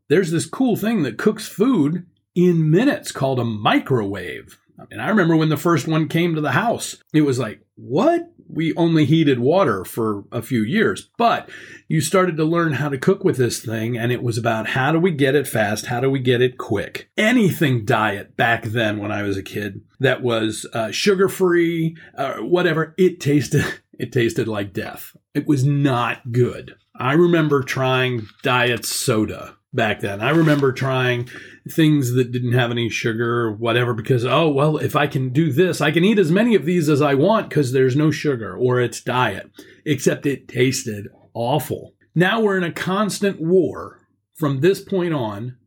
there's 0.10 0.32
this 0.32 0.46
cool 0.46 0.76
thing 0.76 1.04
that 1.04 1.18
cooks 1.18 1.48
food 1.48 2.06
in 2.36 2.70
minutes 2.70 3.12
called 3.12 3.40
a 3.40 3.46
microwave. 3.46 4.60
And 4.90 5.02
I 5.02 5.10
remember 5.10 5.36
when 5.36 5.50
the 5.50 5.58
first 5.58 5.88
one 5.88 6.08
came 6.08 6.36
to 6.36 6.42
the 6.42 6.52
house, 6.52 6.98
it 7.14 7.22
was 7.22 7.40
like, 7.40 7.62
what? 7.76 8.31
We 8.52 8.74
only 8.76 9.06
heated 9.06 9.40
water 9.40 9.86
for 9.86 10.26
a 10.32 10.42
few 10.42 10.62
years, 10.64 11.10
but 11.18 11.50
you 11.88 12.02
started 12.02 12.38
to 12.38 12.44
learn 12.44 12.74
how 12.74 12.90
to 12.90 12.98
cook 12.98 13.24
with 13.24 13.38
this 13.38 13.64
thing, 13.64 13.98
and 13.98 14.12
it 14.12 14.22
was 14.22 14.38
about 14.38 14.70
how 14.70 14.92
do 14.92 15.00
we 15.00 15.12
get 15.12 15.36
it 15.36 15.48
fast? 15.48 15.88
How 15.88 16.00
do 16.00 16.10
we 16.10 16.20
get 16.20 16.42
it 16.42 16.58
quick? 16.58 17.10
Anything 17.18 17.86
diet 17.86 18.36
back 18.36 18.64
then 18.64 18.98
when 18.98 19.12
I 19.12 19.24
was 19.24 19.38
a 19.38 19.44
kid 19.44 19.82
that 20.00 20.22
was 20.22 20.66
uh, 20.74 20.92
sugar 20.92 21.30
free, 21.30 21.96
uh, 22.16 22.38
whatever, 22.38 22.94
it 22.98 23.20
tasted, 23.20 23.66
it 24.00 24.12
tasted 24.12 24.48
like 24.48 24.74
death. 24.74 25.16
It 25.34 25.48
was 25.48 25.64
not 25.64 26.32
good. 26.32 26.76
I 26.96 27.14
remember 27.14 27.64
trying 27.64 28.28
diet 28.44 28.86
soda 28.86 29.58
back 29.74 30.02
then. 30.02 30.22
I 30.22 30.32
remember 30.32 30.72
trying 30.72 31.30
things 31.70 32.14
that 32.14 32.32
didn't 32.32 32.54
have 32.54 32.72
any 32.72 32.90
sugar 32.90 33.42
or 33.42 33.52
whatever 33.54 33.94
because, 33.94 34.26
oh, 34.26 34.50
well, 34.50 34.78
if 34.78 34.96
I 34.96 35.08
can 35.08 35.30
do 35.30 35.52
this, 35.52 35.82
I 35.82 35.92
can 35.92 36.04
eat 36.04 36.20
as 36.20 36.32
many 36.32 36.56
of 36.56 36.66
these 36.66 36.90
as 36.90 37.02
I 37.02 37.14
want 37.14 37.50
because 37.50 37.72
there's 37.72 37.96
no 37.96 38.12
sugar 38.12 38.56
or 38.56 38.80
it's 38.80 39.02
diet, 39.02 39.50
except 39.86 40.26
it 40.26 40.48
tasted 40.48 41.08
awful. 41.34 41.94
Now 42.14 42.42
we're 42.42 42.58
in 42.58 42.64
a 42.64 42.72
constant 42.72 43.42
war 43.42 44.08
from 44.36 44.60
this 44.60 44.82
point 44.82 45.14
on 45.14 45.58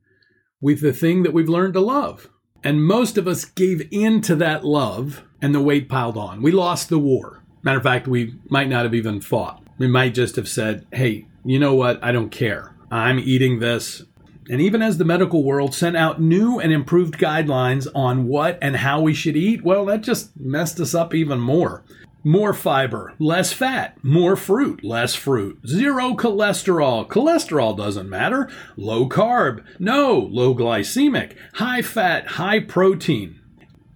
with 0.60 0.80
the 0.80 0.92
thing 0.92 1.22
that 1.22 1.32
we've 1.32 1.48
learned 1.48 1.74
to 1.74 1.80
love. 1.80 2.28
And 2.62 2.84
most 2.84 3.18
of 3.18 3.28
us 3.28 3.44
gave 3.44 3.86
in 3.90 4.20
to 4.22 4.34
that 4.36 4.64
love 4.64 5.22
and 5.40 5.54
the 5.54 5.60
weight 5.60 5.88
piled 5.88 6.16
on. 6.16 6.42
We 6.42 6.50
lost 6.50 6.88
the 6.88 6.98
war. 6.98 7.42
Matter 7.62 7.78
of 7.78 7.84
fact, 7.84 8.08
we 8.08 8.34
might 8.48 8.68
not 8.68 8.84
have 8.84 8.94
even 8.94 9.20
fought. 9.20 9.62
We 9.78 9.86
might 9.86 10.14
just 10.14 10.36
have 10.36 10.48
said, 10.48 10.86
hey, 10.92 11.26
you 11.44 11.58
know 11.58 11.74
what? 11.74 12.02
I 12.02 12.12
don't 12.12 12.30
care. 12.30 12.73
I'm 12.94 13.18
eating 13.18 13.58
this. 13.58 14.04
And 14.48 14.60
even 14.60 14.80
as 14.80 14.98
the 14.98 15.04
medical 15.04 15.42
world 15.42 15.74
sent 15.74 15.96
out 15.96 16.20
new 16.20 16.60
and 16.60 16.72
improved 16.72 17.14
guidelines 17.14 17.88
on 17.92 18.28
what 18.28 18.56
and 18.62 18.76
how 18.76 19.00
we 19.00 19.12
should 19.12 19.36
eat, 19.36 19.64
well, 19.64 19.86
that 19.86 20.02
just 20.02 20.38
messed 20.38 20.78
us 20.78 20.94
up 20.94 21.12
even 21.12 21.40
more. 21.40 21.82
More 22.22 22.54
fiber, 22.54 23.12
less 23.18 23.52
fat, 23.52 23.98
more 24.04 24.36
fruit, 24.36 24.84
less 24.84 25.16
fruit, 25.16 25.58
zero 25.66 26.14
cholesterol. 26.14 27.08
Cholesterol 27.08 27.76
doesn't 27.76 28.08
matter. 28.08 28.48
Low 28.76 29.08
carb, 29.08 29.64
no, 29.80 30.16
low 30.16 30.54
glycemic, 30.54 31.36
high 31.54 31.82
fat, 31.82 32.28
high 32.28 32.60
protein. 32.60 33.40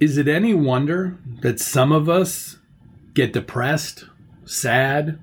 Is 0.00 0.19
it 0.19 0.26
any 0.26 0.55
wonder 0.55 1.19
that 1.43 1.61
some 1.61 1.93
of 1.93 2.09
us 2.09 2.59
get 3.14 3.33
depressed, 3.33 4.07
sad, 4.45 5.21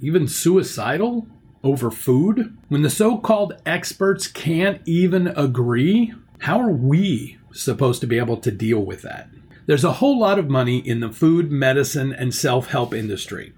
even 0.00 0.28
suicidal 0.28 1.26
over 1.62 1.90
food? 1.90 2.56
When 2.68 2.82
the 2.82 2.90
so 2.90 3.18
called 3.18 3.60
experts 3.66 4.26
can't 4.26 4.80
even 4.86 5.28
agree, 5.28 6.14
how 6.40 6.60
are 6.60 6.70
we 6.70 7.38
supposed 7.52 8.00
to 8.00 8.06
be 8.06 8.18
able 8.18 8.38
to 8.38 8.50
deal 8.50 8.80
with 8.80 9.02
that? 9.02 9.28
There's 9.66 9.84
a 9.84 9.94
whole 9.94 10.18
lot 10.18 10.38
of 10.38 10.48
money 10.48 10.78
in 10.78 11.00
the 11.00 11.10
food, 11.10 11.50
medicine, 11.50 12.12
and 12.12 12.34
self 12.34 12.68
help 12.68 12.92
industry. 12.92 13.52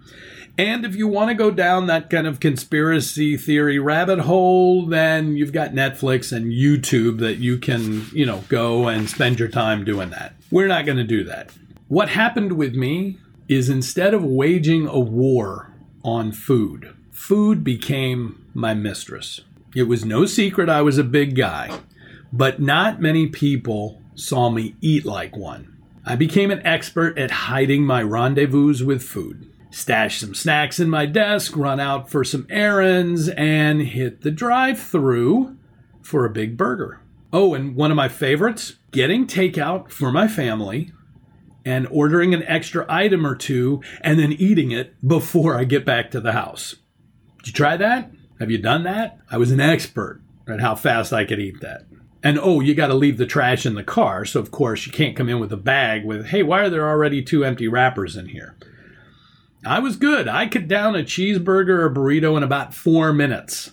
And 0.59 0.85
if 0.85 0.94
you 0.94 1.09
want 1.09 1.30
to 1.30 1.35
go 1.35 1.50
down 1.50 1.87
that 1.87 2.11
kind 2.11 2.26
of 2.26 2.38
conspiracy 2.38 3.38
theory 3.38 3.78
rabbit 3.78 4.21
hole, 4.21 4.85
then 4.85 5.35
you've 5.37 5.52
got 5.52 5.71
Netflix 5.71 6.30
and 6.30 6.52
YouTube 6.52 7.21
that 7.21 7.38
you 7.38 7.56
can, 7.56 8.04
you 8.12 8.26
know, 8.26 8.44
go 8.49 8.88
and 8.88 9.09
spend 9.09 9.38
your 9.38 9.49
time 9.49 9.85
doing 9.85 10.11
that. 10.11 10.35
We're 10.50 10.66
not 10.66 10.85
going 10.85 10.99
to 10.99 11.04
do 11.04 11.25
that. 11.25 11.50
What 11.88 12.11
happened 12.11 12.52
with 12.52 12.75
me 12.75 13.18
is 13.49 13.71
instead 13.71 14.12
of 14.12 14.23
waging 14.23 14.87
a 14.87 15.00
war 15.00 15.73
on 16.04 16.32
food, 16.32 16.94
food 17.12 17.62
became 17.62 18.45
my 18.54 18.75
mistress. 18.75 19.42
It 19.76 19.85
was 19.85 20.04
no 20.04 20.26
secret 20.26 20.69
I 20.69 20.83
was 20.83 20.99
a 20.99 21.04
big 21.04 21.37
guy, 21.37 21.78
but 22.33 22.61
not 22.61 23.00
many 23.00 23.28
people 23.28 24.00
saw 24.14 24.50
me 24.50 24.75
eat 24.81 25.04
like 25.04 25.37
one. 25.37 25.69
I 26.04 26.16
became 26.16 26.50
an 26.50 26.66
expert 26.66 27.16
at 27.16 27.31
hiding 27.31 27.85
my 27.85 28.02
rendezvous 28.02 28.85
with 28.85 29.02
food. 29.02 29.49
Stash 29.71 30.21
some 30.21 30.35
snacks 30.35 30.81
in 30.81 30.90
my 30.90 31.07
desk, 31.07 31.57
run 31.57 31.81
out 31.81 32.11
for 32.11 32.25
some 32.25 32.47
errands, 32.50 33.28
and 33.28 33.83
hit 33.83 34.23
the 34.23 34.31
drive 34.31 34.81
through 34.81 35.57
for 36.02 36.25
a 36.25 36.31
big 36.31 36.57
burger. 36.57 37.00
Oh, 37.33 37.54
and 37.54 37.76
one 37.76 37.90
of 37.90 37.97
my 37.97 38.09
favorites 38.09 38.75
getting 38.90 39.26
takeout 39.26 39.90
for 39.90 40.12
my 40.12 40.28
family 40.28 40.92
and 41.64 41.87
ordering 41.90 42.35
an 42.35 42.42
extra 42.42 42.85
item 42.88 43.26
or 43.26 43.35
two 43.35 43.81
and 44.02 44.19
then 44.19 44.33
eating 44.33 44.73
it 44.73 44.95
before 45.07 45.57
I 45.57 45.64
get 45.64 45.85
back 45.85 46.11
to 46.11 46.21
the 46.21 46.33
house. 46.33 46.76
Did 47.42 47.49
you 47.49 47.52
try 47.54 47.76
that? 47.76 48.11
Have 48.38 48.50
you 48.50 48.58
done 48.58 48.84
that? 48.84 49.18
I 49.30 49.37
was 49.37 49.50
an 49.50 49.61
expert 49.61 50.20
at 50.49 50.61
how 50.61 50.76
fast 50.76 51.12
I 51.12 51.25
could 51.25 51.40
eat 51.40 51.61
that. 51.61 51.87
And 52.22 52.38
oh, 52.38 52.61
you 52.61 52.75
got 52.75 52.87
to 52.87 52.94
leave 52.94 53.18
the 53.18 53.26
trash 53.26 53.66
in 53.66 53.75
the 53.75 53.82
car. 53.82 54.25
So, 54.25 54.38
of 54.38 54.52
course, 54.52 54.87
you 54.87 54.92
can't 54.92 55.16
come 55.16 55.28
in 55.28 55.40
with 55.40 55.52
a 55.52 55.56
bag 55.56 56.04
with, 56.04 56.26
hey, 56.26 56.44
why 56.44 56.61
are 56.61 56.70
there 56.70 56.88
already 56.88 57.20
two 57.20 57.44
empty 57.44 57.66
wrappers 57.66 58.16
in 58.16 58.28
here? 58.28 58.56
I 59.66 59.80
was 59.80 59.96
good. 59.96 60.28
I 60.28 60.46
could 60.46 60.68
down 60.68 60.94
a 60.94 61.02
cheeseburger 61.02 61.80
or 61.80 61.90
burrito 61.90 62.37
in 62.37 62.44
about 62.44 62.75
four 62.75 63.12
minutes 63.12 63.72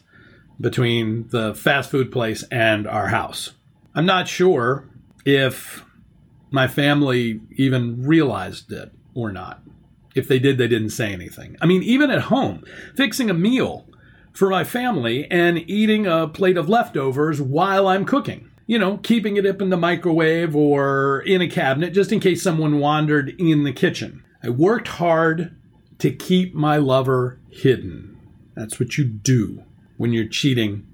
between 0.60 1.28
the 1.30 1.54
fast 1.54 1.92
food 1.92 2.12
place 2.12 2.44
and 2.52 2.88
our 2.88 3.10
house. 3.10 3.52
I'm 3.94 4.06
not 4.06 4.28
sure 4.28 4.90
if 5.26 5.86
my 6.52 6.68
family 6.68 7.42
even 7.56 8.04
realized 8.04 8.72
it 8.72 8.92
or 9.14 9.32
not. 9.32 9.62
If 10.20 10.28
they 10.28 10.38
did, 10.38 10.58
they 10.58 10.68
didn't 10.68 10.90
say 10.90 11.12
anything. 11.14 11.58
I 11.62 11.66
mean, 11.66 11.82
even 11.82 12.12
at 12.12 12.24
home, 12.24 12.64
fixing 12.96 13.30
a 13.30 13.34
meal 13.34 13.88
for 14.34 14.50
my 14.50 14.64
family 14.64 15.30
and 15.32 15.58
eating 15.70 16.06
a 16.06 16.28
plate 16.28 16.58
of 16.58 16.70
leftovers 16.70 17.42
while 17.42 17.88
I'm 17.88 18.06
cooking. 18.06 18.52
You 18.68 18.78
know, 18.78 18.98
keeping 18.98 19.38
it 19.38 19.48
up 19.48 19.62
in 19.62 19.70
the 19.70 19.78
microwave 19.78 20.56
or 20.56 21.22
in 21.22 21.42
a 21.42 21.48
cabinet 21.48 21.94
just 21.94 22.12
in 22.12 22.20
case 22.20 22.44
someone 22.44 22.80
wandered 22.80 23.30
in 23.40 23.64
the 23.64 23.74
kitchen. 23.74 24.24
I 24.44 24.50
worked 24.50 24.90
hard 24.90 25.56
to 25.98 26.12
keep 26.12 26.54
my 26.54 26.78
lover 26.78 27.40
hidden. 27.50 28.18
That's 28.56 28.80
what 28.80 28.98
you 28.98 29.06
do 29.06 29.64
when 29.98 30.14
you're 30.14 30.28
cheating. 30.28 30.86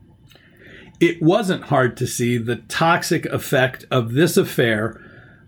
It 1.00 1.22
wasn't 1.22 1.66
hard 1.66 1.98
to 1.98 2.08
see 2.08 2.38
the 2.38 2.56
toxic 2.56 3.26
effect 3.26 3.86
of 3.92 4.14
this 4.14 4.38
affair 4.38 5.02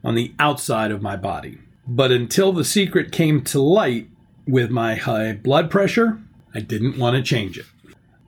on 0.04 0.16
the 0.16 0.34
outside 0.38 0.92
of 0.92 1.02
my 1.02 1.16
body. 1.16 1.60
But 1.88 2.12
until 2.12 2.52
the 2.52 2.66
secret 2.66 3.12
came 3.12 3.42
to 3.46 3.62
light 3.62 4.10
with 4.46 4.70
my 4.70 4.96
high 4.96 5.34
blood 5.34 5.72
pressure, 5.72 6.20
I 6.54 6.60
didn't 6.60 6.98
want 6.98 7.16
to 7.16 7.24
change 7.24 7.58
it. 7.58 7.66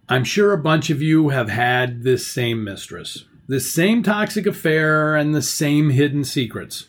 I'm 0.07 0.23
sure 0.23 0.53
a 0.53 0.57
bunch 0.57 0.89
of 0.89 1.01
you 1.01 1.29
have 1.29 1.49
had 1.49 2.03
this 2.03 2.25
same 2.25 2.63
mistress, 2.63 3.25
this 3.47 3.71
same 3.71 4.01
toxic 4.01 4.45
affair, 4.45 5.15
and 5.15 5.35
the 5.35 5.41
same 5.41 5.89
hidden 5.89 6.23
secrets. 6.23 6.87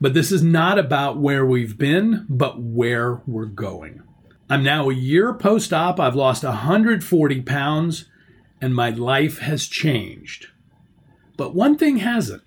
But 0.00 0.12
this 0.12 0.30
is 0.30 0.42
not 0.42 0.78
about 0.78 1.18
where 1.18 1.46
we've 1.46 1.78
been, 1.78 2.26
but 2.28 2.60
where 2.60 3.22
we're 3.26 3.46
going. 3.46 4.02
I'm 4.50 4.62
now 4.62 4.90
a 4.90 4.94
year 4.94 5.32
post 5.32 5.72
op. 5.72 5.98
I've 5.98 6.14
lost 6.14 6.44
140 6.44 7.40
pounds, 7.42 8.04
and 8.60 8.74
my 8.74 8.90
life 8.90 9.38
has 9.38 9.66
changed. 9.66 10.48
But 11.36 11.54
one 11.54 11.78
thing 11.78 11.96
hasn't 11.98 12.42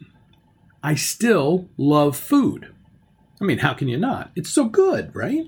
I 0.84 0.96
still 0.96 1.70
love 1.76 2.16
food. 2.16 2.72
I 3.40 3.46
mean, 3.46 3.60
how 3.60 3.74
can 3.74 3.88
you 3.88 3.98
not? 3.98 4.32
It's 4.36 4.50
so 4.50 4.66
good, 4.66 5.16
right? 5.16 5.46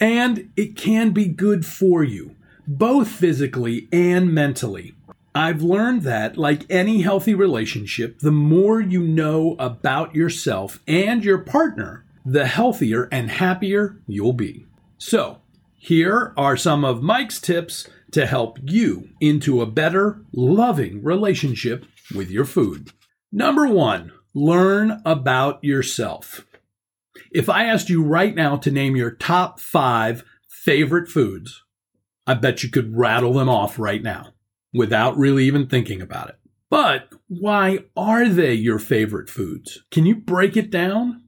And 0.00 0.50
it 0.56 0.76
can 0.76 1.10
be 1.10 1.26
good 1.26 1.66
for 1.66 2.02
you, 2.02 2.34
both 2.66 3.08
physically 3.08 3.88
and 3.92 4.32
mentally. 4.32 4.94
I've 5.34 5.62
learned 5.62 6.02
that, 6.02 6.36
like 6.36 6.66
any 6.70 7.02
healthy 7.02 7.34
relationship, 7.34 8.18
the 8.18 8.32
more 8.32 8.80
you 8.80 9.02
know 9.02 9.56
about 9.58 10.14
yourself 10.14 10.80
and 10.86 11.24
your 11.24 11.38
partner, 11.38 12.04
the 12.24 12.46
healthier 12.46 13.08
and 13.10 13.30
happier 13.30 13.98
you'll 14.06 14.34
be. 14.34 14.66
So, 14.98 15.38
here 15.74 16.32
are 16.36 16.56
some 16.56 16.84
of 16.84 17.02
Mike's 17.02 17.40
tips 17.40 17.88
to 18.12 18.26
help 18.26 18.58
you 18.62 19.08
into 19.20 19.60
a 19.60 19.66
better, 19.66 20.22
loving 20.32 21.02
relationship 21.02 21.86
with 22.14 22.30
your 22.30 22.44
food. 22.44 22.90
Number 23.32 23.66
one, 23.66 24.12
learn 24.34 25.00
about 25.04 25.64
yourself. 25.64 26.46
If 27.30 27.48
I 27.48 27.64
asked 27.64 27.90
you 27.90 28.02
right 28.02 28.34
now 28.34 28.56
to 28.56 28.70
name 28.70 28.96
your 28.96 29.10
top 29.10 29.60
five 29.60 30.24
favorite 30.48 31.08
foods, 31.08 31.62
I 32.26 32.34
bet 32.34 32.62
you 32.62 32.70
could 32.70 32.96
rattle 32.96 33.34
them 33.34 33.48
off 33.48 33.78
right 33.78 34.02
now 34.02 34.34
without 34.72 35.16
really 35.16 35.44
even 35.44 35.66
thinking 35.66 36.00
about 36.00 36.30
it. 36.30 36.36
But 36.70 37.10
why 37.28 37.80
are 37.96 38.28
they 38.28 38.54
your 38.54 38.78
favorite 38.78 39.28
foods? 39.28 39.82
Can 39.90 40.06
you 40.06 40.14
break 40.14 40.56
it 40.56 40.70
down? 40.70 41.22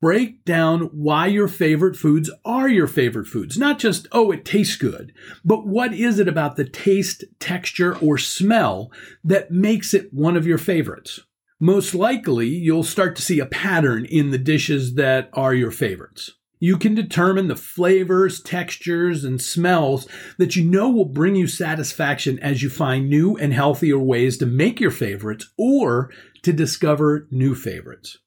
Break 0.00 0.44
down 0.44 0.82
why 0.92 1.26
your 1.26 1.48
favorite 1.48 1.96
foods 1.96 2.30
are 2.44 2.68
your 2.68 2.86
favorite 2.86 3.26
foods. 3.26 3.58
Not 3.58 3.80
just, 3.80 4.06
oh, 4.12 4.30
it 4.30 4.44
tastes 4.44 4.76
good, 4.76 5.12
but 5.44 5.66
what 5.66 5.92
is 5.92 6.20
it 6.20 6.28
about 6.28 6.54
the 6.54 6.64
taste, 6.64 7.24
texture, 7.40 7.96
or 7.98 8.16
smell 8.18 8.92
that 9.24 9.50
makes 9.50 9.92
it 9.94 10.14
one 10.14 10.36
of 10.36 10.46
your 10.46 10.58
favorites? 10.58 11.18
Most 11.60 11.94
likely, 11.94 12.48
you'll 12.48 12.84
start 12.84 13.16
to 13.16 13.22
see 13.22 13.40
a 13.40 13.46
pattern 13.46 14.04
in 14.04 14.30
the 14.30 14.38
dishes 14.38 14.94
that 14.94 15.28
are 15.32 15.54
your 15.54 15.72
favorites. 15.72 16.30
You 16.60 16.76
can 16.76 16.94
determine 16.94 17.48
the 17.48 17.56
flavors, 17.56 18.40
textures, 18.40 19.24
and 19.24 19.40
smells 19.40 20.08
that 20.38 20.56
you 20.56 20.64
know 20.64 20.90
will 20.90 21.04
bring 21.04 21.36
you 21.36 21.46
satisfaction 21.46 22.38
as 22.40 22.62
you 22.62 22.70
find 22.70 23.08
new 23.08 23.36
and 23.36 23.52
healthier 23.52 23.98
ways 23.98 24.38
to 24.38 24.46
make 24.46 24.80
your 24.80 24.90
favorites 24.90 25.48
or 25.56 26.10
to 26.42 26.52
discover 26.52 27.28
new 27.30 27.54
favorites. 27.54 28.18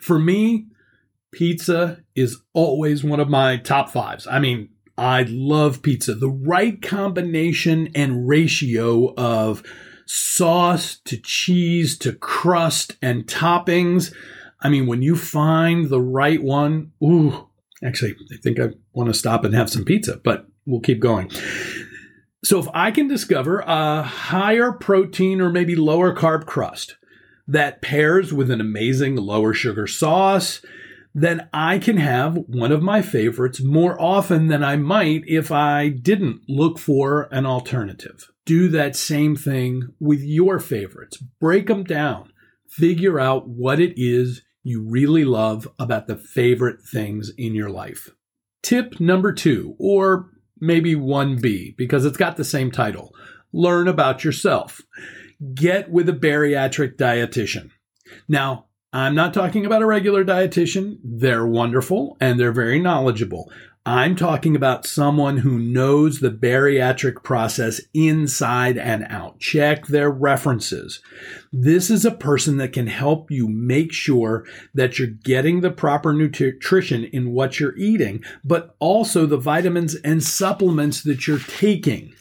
For 0.00 0.18
me, 0.18 0.66
pizza 1.30 2.04
is 2.14 2.40
always 2.52 3.04
one 3.04 3.20
of 3.20 3.28
my 3.28 3.56
top 3.56 3.90
fives. 3.90 4.26
I 4.26 4.38
mean, 4.38 4.70
I 4.98 5.22
love 5.28 5.82
pizza. 5.82 6.14
The 6.14 6.28
right 6.28 6.80
combination 6.82 7.90
and 7.94 8.28
ratio 8.28 9.14
of 9.14 9.62
sauce 10.08 10.98
to 11.04 11.16
cheese 11.16 11.96
to 11.98 12.12
crust 12.12 12.96
and 13.00 13.26
toppings. 13.26 14.12
I 14.60 14.68
mean, 14.68 14.86
when 14.86 15.02
you 15.02 15.16
find 15.16 15.88
the 15.88 16.00
right 16.00 16.42
one, 16.42 16.92
ooh, 17.02 17.48
Actually, 17.84 18.16
I 18.32 18.36
think 18.36 18.58
I 18.58 18.70
want 18.92 19.08
to 19.08 19.18
stop 19.18 19.44
and 19.44 19.54
have 19.54 19.70
some 19.70 19.84
pizza, 19.84 20.20
but 20.22 20.46
we'll 20.66 20.80
keep 20.80 21.00
going. 21.00 21.30
So, 22.44 22.58
if 22.58 22.66
I 22.74 22.90
can 22.90 23.08
discover 23.08 23.60
a 23.60 24.02
higher 24.02 24.72
protein 24.72 25.40
or 25.40 25.50
maybe 25.50 25.76
lower 25.76 26.14
carb 26.14 26.46
crust 26.46 26.96
that 27.46 27.82
pairs 27.82 28.32
with 28.32 28.50
an 28.50 28.60
amazing 28.60 29.16
lower 29.16 29.54
sugar 29.54 29.86
sauce, 29.86 30.60
then 31.22 31.48
I 31.52 31.78
can 31.78 31.96
have 31.96 32.36
one 32.46 32.72
of 32.72 32.82
my 32.82 33.02
favorites 33.02 33.62
more 33.62 34.00
often 34.00 34.48
than 34.48 34.62
I 34.62 34.76
might 34.76 35.22
if 35.26 35.50
I 35.50 35.88
didn't 35.88 36.42
look 36.48 36.78
for 36.78 37.28
an 37.32 37.46
alternative. 37.46 38.30
Do 38.44 38.68
that 38.68 38.96
same 38.96 39.36
thing 39.36 39.94
with 40.00 40.20
your 40.22 40.58
favorites. 40.58 41.18
Break 41.40 41.66
them 41.66 41.84
down. 41.84 42.32
Figure 42.68 43.18
out 43.18 43.48
what 43.48 43.80
it 43.80 43.94
is 43.96 44.42
you 44.62 44.82
really 44.82 45.24
love 45.24 45.66
about 45.78 46.06
the 46.06 46.16
favorite 46.16 46.82
things 46.82 47.30
in 47.36 47.54
your 47.54 47.70
life. 47.70 48.10
Tip 48.62 49.00
number 49.00 49.32
two, 49.32 49.74
or 49.78 50.30
maybe 50.60 50.94
1B, 50.94 51.76
because 51.76 52.04
it's 52.04 52.16
got 52.16 52.36
the 52.36 52.44
same 52.44 52.70
title 52.70 53.14
learn 53.52 53.88
about 53.88 54.24
yourself. 54.24 54.82
Get 55.54 55.90
with 55.90 56.08
a 56.08 56.12
bariatric 56.12 56.96
dietitian. 56.96 57.70
Now, 58.28 58.66
I'm 58.92 59.14
not 59.14 59.34
talking 59.34 59.66
about 59.66 59.82
a 59.82 59.86
regular 59.86 60.24
dietitian. 60.24 60.98
They're 61.04 61.46
wonderful 61.46 62.16
and 62.20 62.40
they're 62.40 62.52
very 62.52 62.78
knowledgeable. 62.78 63.50
I'm 63.84 64.16
talking 64.16 64.56
about 64.56 64.86
someone 64.86 65.38
who 65.38 65.58
knows 65.58 66.20
the 66.20 66.30
bariatric 66.30 67.22
process 67.22 67.80
inside 67.94 68.76
and 68.76 69.06
out. 69.08 69.40
Check 69.40 69.86
their 69.86 70.10
references. 70.10 71.02
This 71.52 71.88
is 71.90 72.04
a 72.04 72.10
person 72.10 72.58
that 72.58 72.72
can 72.72 72.86
help 72.86 73.30
you 73.30 73.48
make 73.48 73.92
sure 73.92 74.46
that 74.74 74.98
you're 74.98 75.08
getting 75.08 75.60
the 75.60 75.70
proper 75.70 76.12
nutrition 76.12 77.04
in 77.04 77.32
what 77.32 77.60
you're 77.60 77.76
eating, 77.76 78.22
but 78.44 78.74
also 78.78 79.26
the 79.26 79.38
vitamins 79.38 79.94
and 79.96 80.22
supplements 80.22 81.02
that 81.02 81.26
you're 81.26 81.38
taking. 81.38 82.14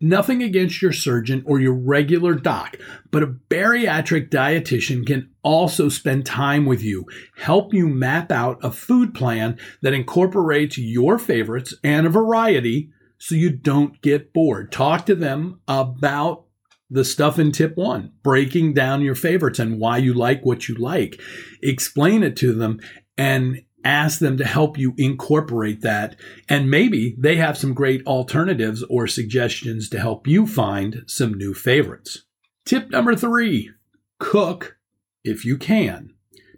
Nothing 0.00 0.42
against 0.42 0.82
your 0.82 0.92
surgeon 0.92 1.42
or 1.46 1.58
your 1.58 1.72
regular 1.72 2.34
doc, 2.34 2.76
but 3.10 3.22
a 3.22 3.26
bariatric 3.26 4.28
dietitian 4.28 5.06
can 5.06 5.30
also 5.42 5.88
spend 5.88 6.26
time 6.26 6.66
with 6.66 6.82
you, 6.82 7.06
help 7.36 7.72
you 7.72 7.88
map 7.88 8.30
out 8.30 8.58
a 8.62 8.70
food 8.70 9.14
plan 9.14 9.58
that 9.80 9.94
incorporates 9.94 10.76
your 10.76 11.18
favorites 11.18 11.72
and 11.82 12.06
a 12.06 12.10
variety 12.10 12.90
so 13.18 13.34
you 13.34 13.50
don't 13.50 14.02
get 14.02 14.34
bored. 14.34 14.70
Talk 14.70 15.06
to 15.06 15.14
them 15.14 15.60
about 15.66 16.44
the 16.90 17.04
stuff 17.04 17.38
in 17.38 17.50
tip 17.50 17.76
one, 17.76 18.12
breaking 18.22 18.74
down 18.74 19.00
your 19.00 19.14
favorites 19.14 19.58
and 19.58 19.80
why 19.80 19.96
you 19.96 20.12
like 20.12 20.44
what 20.44 20.68
you 20.68 20.74
like. 20.74 21.20
Explain 21.62 22.22
it 22.22 22.36
to 22.36 22.52
them 22.52 22.80
and 23.16 23.62
ask 23.84 24.18
them 24.18 24.36
to 24.38 24.44
help 24.44 24.78
you 24.78 24.94
incorporate 24.96 25.82
that. 25.82 26.16
And 26.48 26.70
maybe 26.70 27.14
they 27.18 27.36
have 27.36 27.58
some 27.58 27.74
great 27.74 28.04
alternatives 28.06 28.84
or 28.88 29.06
suggestions 29.06 29.88
to 29.90 30.00
help 30.00 30.26
you 30.26 30.46
find 30.46 31.04
some 31.06 31.34
new 31.34 31.54
favorites. 31.54 32.24
Tip 32.64 32.90
number 32.90 33.14
three 33.14 33.70
cook 34.18 34.76
if 35.24 35.44
you 35.44 35.56
can. 35.56 36.10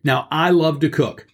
Now, 0.04 0.28
I 0.30 0.50
love 0.50 0.80
to 0.80 0.88
cook. 0.88 1.26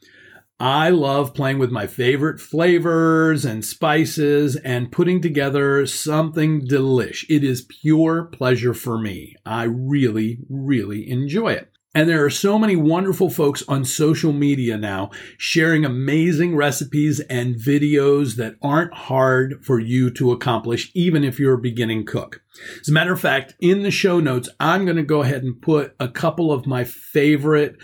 I 0.60 0.90
love 0.90 1.34
playing 1.34 1.58
with 1.58 1.70
my 1.70 1.86
favorite 1.86 2.40
flavors 2.40 3.44
and 3.44 3.64
spices 3.64 4.56
and 4.56 4.92
putting 4.92 5.20
together 5.20 5.84
something 5.84 6.66
delish. 6.66 7.24
It 7.28 7.42
is 7.42 7.66
pure 7.82 8.24
pleasure 8.24 8.72
for 8.72 8.98
me. 8.98 9.34
I 9.44 9.64
really, 9.64 10.38
really 10.48 11.10
enjoy 11.10 11.52
it. 11.52 11.73
And 11.94 12.08
there 12.08 12.24
are 12.24 12.30
so 12.30 12.58
many 12.58 12.74
wonderful 12.74 13.30
folks 13.30 13.62
on 13.68 13.84
social 13.84 14.32
media 14.32 14.76
now 14.76 15.10
sharing 15.38 15.84
amazing 15.84 16.56
recipes 16.56 17.20
and 17.20 17.54
videos 17.54 18.34
that 18.34 18.56
aren't 18.60 18.92
hard 18.92 19.64
for 19.64 19.78
you 19.78 20.10
to 20.10 20.32
accomplish, 20.32 20.90
even 20.94 21.22
if 21.22 21.38
you're 21.38 21.54
a 21.54 21.58
beginning 21.58 22.04
cook. 22.04 22.42
As 22.80 22.88
a 22.88 22.92
matter 22.92 23.12
of 23.12 23.20
fact, 23.20 23.54
in 23.60 23.82
the 23.82 23.92
show 23.92 24.18
notes, 24.18 24.48
I'm 24.58 24.84
going 24.84 24.96
to 24.96 25.04
go 25.04 25.22
ahead 25.22 25.44
and 25.44 25.62
put 25.62 25.94
a 26.00 26.08
couple 26.08 26.50
of 26.50 26.66
my 26.66 26.82
favorite 26.82 27.76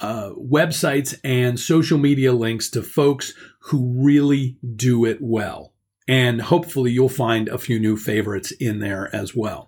uh, 0.00 0.30
websites 0.30 1.18
and 1.22 1.60
social 1.60 1.98
media 1.98 2.32
links 2.32 2.70
to 2.70 2.82
folks 2.82 3.34
who 3.60 4.02
really 4.02 4.56
do 4.76 5.04
it 5.04 5.18
well. 5.20 5.74
And 6.06 6.40
hopefully 6.40 6.90
you'll 6.92 7.10
find 7.10 7.48
a 7.48 7.58
few 7.58 7.78
new 7.78 7.98
favorites 7.98 8.50
in 8.52 8.78
there 8.78 9.14
as 9.14 9.36
well. 9.36 9.67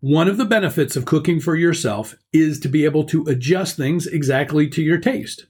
One 0.00 0.28
of 0.28 0.36
the 0.36 0.44
benefits 0.44 0.94
of 0.94 1.06
cooking 1.06 1.40
for 1.40 1.56
yourself 1.56 2.14
is 2.32 2.60
to 2.60 2.68
be 2.68 2.84
able 2.84 3.04
to 3.04 3.24
adjust 3.24 3.76
things 3.76 4.06
exactly 4.06 4.68
to 4.68 4.82
your 4.82 4.98
taste. 4.98 5.46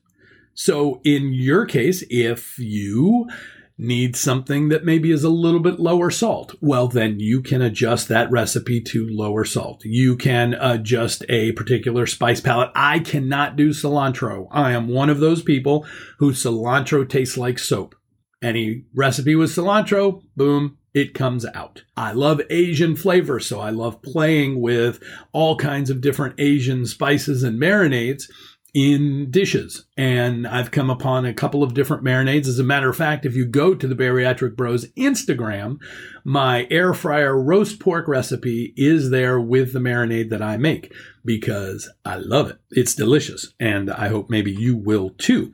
So, 0.54 1.00
in 1.04 1.32
your 1.34 1.66
case, 1.66 2.04
if 2.08 2.58
you 2.58 3.26
need 3.78 4.16
something 4.16 4.68
that 4.68 4.84
maybe 4.84 5.10
is 5.10 5.24
a 5.24 5.28
little 5.28 5.60
bit 5.60 5.78
lower 5.78 6.10
salt, 6.10 6.54
well, 6.60 6.88
then 6.88 7.20
you 7.20 7.42
can 7.42 7.60
adjust 7.60 8.08
that 8.08 8.30
recipe 8.30 8.80
to 8.80 9.06
lower 9.10 9.44
salt. 9.44 9.84
You 9.84 10.16
can 10.16 10.54
adjust 10.54 11.24
a 11.28 11.52
particular 11.52 12.06
spice 12.06 12.40
palette. 12.40 12.70
I 12.74 13.00
cannot 13.00 13.56
do 13.56 13.70
cilantro. 13.70 14.46
I 14.50 14.72
am 14.72 14.88
one 14.88 15.10
of 15.10 15.20
those 15.20 15.42
people 15.42 15.84
who 16.18 16.32
cilantro 16.32 17.06
tastes 17.06 17.36
like 17.36 17.58
soap. 17.58 17.94
Any 18.42 18.84
recipe 18.94 19.34
with 19.34 19.50
cilantro, 19.50 20.22
boom, 20.36 20.78
it 20.96 21.12
comes 21.12 21.44
out. 21.44 21.82
I 21.94 22.12
love 22.12 22.40
Asian 22.48 22.96
flavor, 22.96 23.38
so 23.38 23.60
I 23.60 23.68
love 23.68 24.00
playing 24.00 24.62
with 24.62 24.98
all 25.30 25.54
kinds 25.54 25.90
of 25.90 26.00
different 26.00 26.36
Asian 26.38 26.86
spices 26.86 27.42
and 27.42 27.60
marinades 27.60 28.22
in 28.72 29.30
dishes. 29.30 29.84
And 29.98 30.46
I've 30.46 30.70
come 30.70 30.88
upon 30.88 31.26
a 31.26 31.34
couple 31.34 31.62
of 31.62 31.74
different 31.74 32.02
marinades. 32.02 32.46
As 32.46 32.58
a 32.58 32.64
matter 32.64 32.88
of 32.88 32.96
fact, 32.96 33.26
if 33.26 33.36
you 33.36 33.44
go 33.44 33.74
to 33.74 33.86
the 33.86 33.94
Bariatric 33.94 34.56
Bros 34.56 34.86
Instagram, 34.92 35.76
my 36.24 36.66
air 36.70 36.94
fryer 36.94 37.38
roast 37.38 37.78
pork 37.78 38.08
recipe 38.08 38.72
is 38.74 39.10
there 39.10 39.38
with 39.38 39.74
the 39.74 39.78
marinade 39.78 40.30
that 40.30 40.40
I 40.40 40.56
make 40.56 40.94
because 41.26 41.90
I 42.06 42.16
love 42.16 42.48
it. 42.48 42.58
It's 42.70 42.94
delicious. 42.94 43.52
And 43.60 43.90
I 43.90 44.08
hope 44.08 44.30
maybe 44.30 44.50
you 44.50 44.78
will 44.78 45.10
too. 45.10 45.52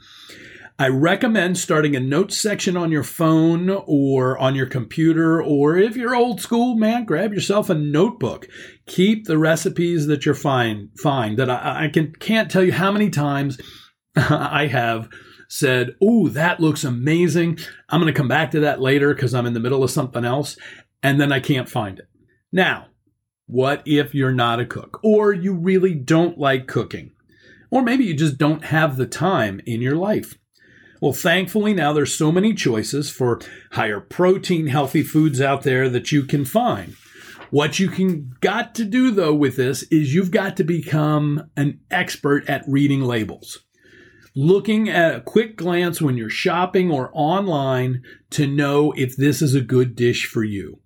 I 0.79 0.89
recommend 0.89 1.59
starting 1.59 1.95
a 1.95 2.01
notes 2.01 2.39
section 2.39 2.77
on 2.77 2.91
your 2.91 3.03
phone 3.03 3.69
or 3.69 4.39
on 4.39 4.55
your 4.55 4.67
computer, 4.67 5.43
or 5.43 5.77
if 5.77 5.97
you're 5.97 6.15
old 6.15 6.41
school, 6.41 6.77
man, 6.77 7.05
grab 7.05 7.33
yourself 7.33 7.69
a 7.69 7.75
notebook. 7.75 8.49
Keep 8.87 9.27
the 9.27 9.39
recipes 9.39 10.07
that 10.07 10.25
you're 10.25 10.35
fine, 10.35 10.89
fine. 10.97 11.37
That 11.37 11.51
I, 11.51 11.85
I 11.85 11.89
can 11.89 12.13
can't 12.13 12.51
tell 12.51 12.65
you 12.65 12.73
how 12.73 12.91
many 12.91 13.11
times 13.11 13.61
I 14.17 14.67
have 14.67 15.09
said, 15.49 15.95
"Oh, 16.03 16.29
that 16.29 16.59
looks 16.59 16.85
amazing. 16.85 17.59
I'm 17.91 18.01
going 18.01 18.13
to 18.13 18.19
come 18.19 18.29
back 18.29 18.51
to 18.53 18.61
that 18.61 18.81
later 18.81 19.15
because 19.15 19.35
I'm 19.35 19.47
in 19.47 19.53
the 19.53 19.61
middle 19.61 19.85
of 19.85 19.91
something 19.91 20.25
else," 20.25 20.57
and 21.03 21.21
then 21.21 21.33
I 21.33 21.41
can't 21.41 21.69
find 21.69 21.99
it. 21.99 22.09
Now, 22.51 22.87
what 23.47 23.83
if 23.85 24.15
you're 24.15 24.33
not 24.33 24.61
a 24.61 24.67
cook, 24.67 25.01
or 25.05 25.35
you 25.35 25.53
really 25.53 25.95
don't 25.95 26.39
like 26.39 26.67
cooking, 26.67 27.13
or 27.71 27.83
maybe 27.83 28.05
you 28.05 28.15
just 28.15 28.39
don't 28.39 28.65
have 28.65 28.97
the 28.97 29.07
time 29.07 29.61
in 29.67 29.83
your 29.83 29.97
life? 29.97 30.39
Well, 31.03 31.13
thankfully, 31.13 31.75
now 31.75 31.93
there's 31.93 32.15
so 32.15 32.31
many 32.31 32.55
choices 32.55 33.11
for 33.11 33.41
higher 33.73 33.99
protein, 33.99 34.69
healthy 34.69 35.03
foods 35.03 35.41
out 35.41 35.65
there 35.65 35.89
that 35.89 36.13
you 36.13 36.23
can 36.23 36.45
find. 36.45 36.95
What 37.51 37.81
you 37.81 37.89
can 37.89 38.31
got 38.41 38.73
to 38.77 38.85
do 38.85 39.11
though 39.11 39.35
with 39.35 39.57
this 39.57 39.83
is 39.91 40.15
you've 40.15 40.31
got 40.31 40.57
to 40.59 40.65
become 40.65 41.51
an 41.57 41.81
expert 41.91 42.49
at 42.49 42.63
reading 42.69 43.01
labels. 43.01 43.65
Looking 44.37 44.89
at 44.89 45.17
a 45.17 45.21
quick 45.21 45.57
glance 45.57 46.01
when 46.01 46.17
you're 46.17 46.31
shopping 46.31 46.93
or 46.93 47.11
online 47.13 48.03
to 48.31 48.47
know 48.47 48.93
if 48.93 49.17
this 49.17 49.43
is 49.43 49.57
a 49.57 49.61
good 49.61 49.97
dish 49.97 50.27
for 50.27 50.45
you. 50.45 50.79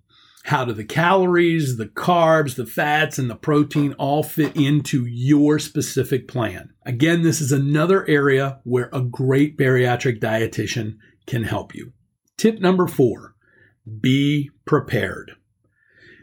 How 0.47 0.63
do 0.63 0.71
the 0.71 0.85
calories, 0.85 1.75
the 1.75 1.87
carbs, 1.87 2.55
the 2.55 2.65
fats, 2.65 3.19
and 3.19 3.29
the 3.29 3.35
protein 3.35 3.91
all 3.99 4.23
fit 4.23 4.55
into 4.55 5.05
your 5.05 5.59
specific 5.59 6.25
plan? 6.25 6.69
Again, 6.85 7.21
this 7.21 7.41
is 7.41 7.51
another 7.51 8.07
area 8.07 8.61
where 8.63 8.89
a 8.93 9.01
great 9.01 9.57
bariatric 9.57 10.21
dietitian 10.21 10.99
can 11.25 11.43
help 11.43 11.75
you. 11.75 11.91
Tip 12.37 12.61
number 12.61 12.87
four 12.87 13.35
be 13.99 14.49
prepared. 14.63 15.33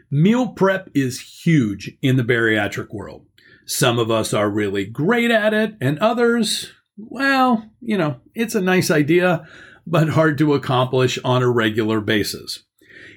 Meal 0.09 0.47
prep 0.47 0.89
is 0.95 1.43
huge 1.43 1.95
in 2.01 2.15
the 2.15 2.23
bariatric 2.23 2.91
world. 2.91 3.27
Some 3.67 3.99
of 3.99 4.09
us 4.09 4.33
are 4.33 4.49
really 4.49 4.85
great 4.85 5.29
at 5.29 5.53
it, 5.53 5.75
and 5.79 5.99
others, 5.99 6.71
well, 6.97 7.69
you 7.79 7.95
know, 7.95 8.21
it's 8.33 8.55
a 8.55 8.61
nice 8.61 8.89
idea, 8.89 9.47
but 9.85 10.09
hard 10.09 10.39
to 10.39 10.55
accomplish 10.55 11.19
on 11.23 11.43
a 11.43 11.49
regular 11.51 12.01
basis. 12.01 12.63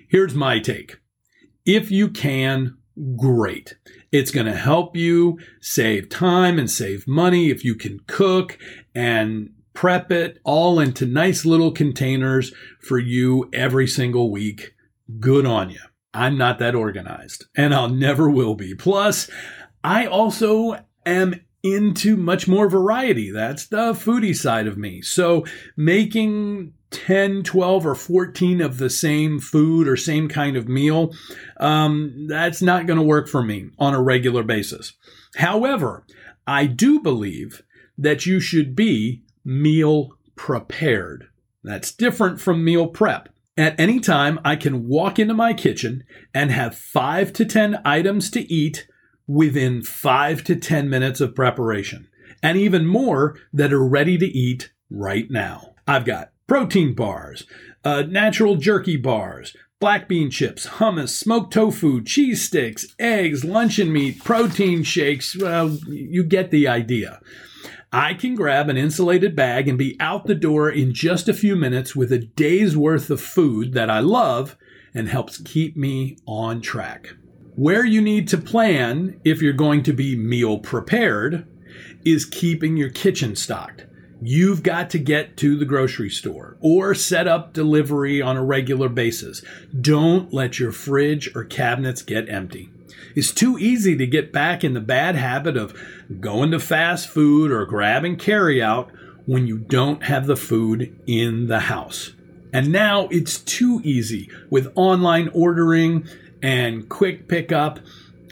Here's 0.08 0.34
my 0.34 0.58
take. 0.58 0.96
If 1.66 1.90
you 1.90 2.08
can, 2.08 2.78
great. 3.16 3.76
It's 4.10 4.30
going 4.30 4.46
to 4.46 4.56
help 4.56 4.96
you 4.96 5.38
save 5.60 6.08
time 6.08 6.58
and 6.58 6.70
save 6.70 7.06
money 7.06 7.50
if 7.50 7.62
you 7.62 7.74
can 7.74 8.00
cook 8.06 8.58
and 8.94 9.50
prep 9.74 10.10
it 10.10 10.40
all 10.44 10.80
into 10.80 11.04
nice 11.04 11.44
little 11.44 11.70
containers 11.70 12.52
for 12.80 12.98
you 12.98 13.50
every 13.52 13.86
single 13.86 14.30
week. 14.30 14.74
Good 15.20 15.44
on 15.44 15.70
you. 15.70 15.80
I'm 16.14 16.38
not 16.38 16.58
that 16.58 16.74
organized 16.74 17.44
and 17.54 17.74
I'll 17.74 17.90
never 17.90 18.30
will 18.30 18.54
be. 18.54 18.74
Plus, 18.74 19.30
I 19.84 20.06
also 20.06 20.84
am 21.04 21.40
into 21.62 22.16
much 22.16 22.48
more 22.48 22.68
variety. 22.68 23.30
That's 23.30 23.66
the 23.66 23.92
foodie 23.92 24.34
side 24.34 24.66
of 24.66 24.78
me. 24.78 25.02
So 25.02 25.44
making 25.76 26.72
10, 26.90 27.42
12, 27.42 27.86
or 27.86 27.94
14 27.94 28.60
of 28.60 28.78
the 28.78 28.90
same 28.90 29.38
food 29.38 29.86
or 29.86 29.96
same 29.96 30.28
kind 30.28 30.56
of 30.56 30.68
meal, 30.68 31.12
um, 31.58 32.26
that's 32.28 32.62
not 32.62 32.86
going 32.86 32.98
to 32.98 33.04
work 33.04 33.28
for 33.28 33.42
me 33.42 33.70
on 33.78 33.94
a 33.94 34.02
regular 34.02 34.42
basis. 34.42 34.94
However, 35.36 36.04
I 36.46 36.66
do 36.66 37.00
believe 37.00 37.62
that 37.96 38.26
you 38.26 38.40
should 38.40 38.74
be 38.74 39.24
meal 39.44 40.10
prepared. 40.34 41.28
That's 41.62 41.92
different 41.92 42.40
from 42.40 42.64
meal 42.64 42.86
prep. 42.86 43.28
At 43.56 43.78
any 43.78 43.98
time, 43.98 44.38
I 44.44 44.54
can 44.54 44.86
walk 44.86 45.18
into 45.18 45.34
my 45.34 45.52
kitchen 45.52 46.04
and 46.32 46.52
have 46.52 46.78
five 46.78 47.32
to 47.34 47.44
10 47.44 47.80
items 47.84 48.30
to 48.30 48.52
eat 48.52 48.86
within 49.26 49.82
five 49.82 50.44
to 50.44 50.56
10 50.56 50.88
minutes 50.88 51.20
of 51.20 51.34
preparation, 51.34 52.08
and 52.42 52.56
even 52.56 52.86
more 52.86 53.36
that 53.52 53.72
are 53.72 53.86
ready 53.86 54.16
to 54.16 54.26
eat 54.26 54.72
right 54.88 55.30
now. 55.30 55.74
I've 55.86 56.04
got 56.04 56.30
protein 56.48 56.94
bars, 56.94 57.46
uh, 57.84 58.02
natural 58.02 58.56
jerky 58.56 58.96
bars, 58.96 59.56
black 59.78 60.08
bean 60.08 60.30
chips, 60.30 60.66
hummus, 60.66 61.10
smoked 61.10 61.52
tofu, 61.52 62.02
cheese 62.02 62.42
sticks, 62.42 62.86
eggs, 62.98 63.44
luncheon 63.44 63.92
meat, 63.92 64.24
protein 64.24 64.82
shakes. 64.82 65.36
Well, 65.36 65.78
you 65.86 66.24
get 66.24 66.50
the 66.50 66.66
idea. 66.66 67.20
I 67.92 68.14
can 68.14 68.34
grab 68.34 68.68
an 68.68 68.76
insulated 68.76 69.36
bag 69.36 69.68
and 69.68 69.78
be 69.78 69.96
out 70.00 70.26
the 70.26 70.34
door 70.34 70.68
in 70.68 70.92
just 70.92 71.28
a 71.28 71.34
few 71.34 71.54
minutes 71.54 71.94
with 71.94 72.12
a 72.12 72.18
day's 72.18 72.76
worth 72.76 73.08
of 73.08 73.20
food 73.20 73.72
that 73.74 73.88
I 73.88 74.00
love 74.00 74.56
and 74.92 75.08
helps 75.08 75.38
keep 75.38 75.76
me 75.76 76.18
on 76.26 76.60
track. 76.60 77.14
Where 77.54 77.84
you 77.84 78.02
need 78.02 78.28
to 78.28 78.38
plan 78.38 79.20
if 79.24 79.40
you're 79.40 79.52
going 79.52 79.82
to 79.84 79.92
be 79.92 80.16
meal 80.16 80.58
prepared 80.58 81.46
is 82.04 82.24
keeping 82.24 82.76
your 82.76 82.90
kitchen 82.90 83.36
stocked. 83.36 83.86
You've 84.20 84.64
got 84.64 84.90
to 84.90 84.98
get 84.98 85.36
to 85.38 85.56
the 85.56 85.64
grocery 85.64 86.10
store 86.10 86.56
or 86.60 86.94
set 86.94 87.28
up 87.28 87.52
delivery 87.52 88.20
on 88.20 88.36
a 88.36 88.44
regular 88.44 88.88
basis. 88.88 89.42
Don't 89.80 90.32
let 90.32 90.58
your 90.58 90.72
fridge 90.72 91.34
or 91.36 91.44
cabinets 91.44 92.02
get 92.02 92.28
empty. 92.28 92.70
It's 93.14 93.32
too 93.32 93.58
easy 93.58 93.96
to 93.96 94.06
get 94.06 94.32
back 94.32 94.64
in 94.64 94.74
the 94.74 94.80
bad 94.80 95.14
habit 95.14 95.56
of 95.56 95.78
going 96.20 96.50
to 96.50 96.60
fast 96.60 97.08
food 97.08 97.50
or 97.50 97.64
grabbing 97.64 98.16
carryout 98.16 98.90
when 99.26 99.46
you 99.46 99.58
don't 99.58 100.04
have 100.04 100.26
the 100.26 100.36
food 100.36 100.98
in 101.06 101.46
the 101.46 101.60
house. 101.60 102.12
And 102.52 102.72
now 102.72 103.08
it's 103.10 103.38
too 103.38 103.80
easy 103.84 104.30
with 104.50 104.72
online 104.74 105.28
ordering 105.34 106.08
and 106.42 106.88
quick 106.88 107.28
pickup 107.28 107.78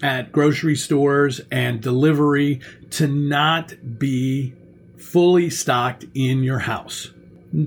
at 0.03 0.33
grocery 0.33 0.77
stores 0.77 1.41
and 1.51 1.81
delivery 1.81 2.61
to 2.91 3.07
not 3.07 3.75
be 3.99 4.55
fully 4.99 5.51
stocked 5.51 6.07
in 6.15 6.43
your 6.43 6.61
house. 6.61 7.13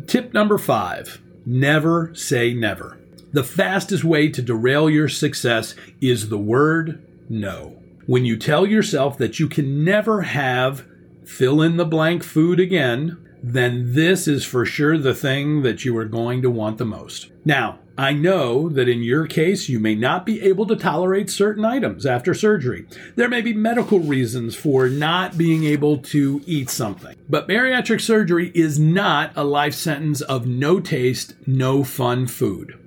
Tip 0.07 0.33
number 0.33 0.57
five 0.57 1.21
never 1.45 2.13
say 2.13 2.53
never. 2.53 2.97
The 3.31 3.43
fastest 3.43 4.03
way 4.03 4.29
to 4.29 4.41
derail 4.41 4.89
your 4.89 5.07
success 5.07 5.75
is 6.01 6.29
the 6.29 6.37
word 6.37 7.05
no. 7.29 7.75
When 8.05 8.25
you 8.25 8.37
tell 8.37 8.65
yourself 8.65 9.17
that 9.19 9.39
you 9.39 9.47
can 9.47 9.83
never 9.83 10.23
have 10.23 10.85
fill 11.25 11.61
in 11.61 11.77
the 11.77 11.85
blank 11.85 12.23
food 12.23 12.59
again, 12.59 13.17
then 13.41 13.93
this 13.93 14.27
is 14.27 14.45
for 14.45 14.65
sure 14.65 14.97
the 14.97 15.13
thing 15.13 15.61
that 15.61 15.85
you 15.85 15.95
are 15.97 16.05
going 16.05 16.41
to 16.41 16.49
want 16.49 16.77
the 16.77 16.85
most. 16.85 17.31
Now, 17.45 17.79
I 17.99 18.13
know 18.13 18.69
that 18.69 18.87
in 18.87 19.03
your 19.03 19.27
case, 19.27 19.67
you 19.67 19.77
may 19.77 19.93
not 19.93 20.25
be 20.25 20.41
able 20.41 20.65
to 20.67 20.77
tolerate 20.77 21.29
certain 21.29 21.65
items 21.65 22.05
after 22.05 22.33
surgery. 22.33 22.87
There 23.17 23.27
may 23.27 23.41
be 23.41 23.51
medical 23.51 23.99
reasons 23.99 24.55
for 24.55 24.87
not 24.87 25.37
being 25.37 25.65
able 25.65 25.97
to 25.97 26.41
eat 26.45 26.69
something. 26.69 27.17
But 27.27 27.49
bariatric 27.49 27.99
surgery 27.99 28.53
is 28.55 28.79
not 28.79 29.33
a 29.35 29.43
life 29.43 29.73
sentence 29.73 30.21
of 30.21 30.47
no 30.47 30.79
taste, 30.79 31.35
no 31.45 31.83
fun 31.83 32.27
food. 32.27 32.79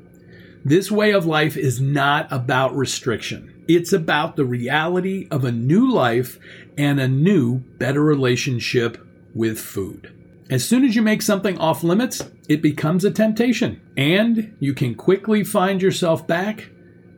This 0.65 0.91
way 0.91 1.11
of 1.11 1.27
life 1.27 1.59
is 1.59 1.79
not 1.79 2.27
about 2.33 2.75
restriction. 2.75 3.65
It's 3.69 3.93
about 3.93 4.37
the 4.37 4.47
reality 4.47 5.29
of 5.31 5.45
a 5.45 5.53
new 5.53 5.93
life 5.93 6.39
and 6.79 6.99
a 6.99 7.07
new, 7.07 7.59
better 7.59 8.03
relationship 8.03 8.97
with 9.35 9.61
food. 9.61 10.11
As 10.53 10.69
soon 10.69 10.85
as 10.85 10.95
you 10.95 11.01
make 11.01 11.23
something 11.23 11.57
off 11.57 11.83
limits, 11.83 12.29
it 12.47 12.61
becomes 12.61 13.07
a 13.07 13.11
temptation, 13.11 13.81
and 13.97 14.55
you 14.61 14.75
can 14.75 14.95
quickly 14.95 15.45
find 15.45 15.81
yourself 15.81 16.27
back 16.27 16.69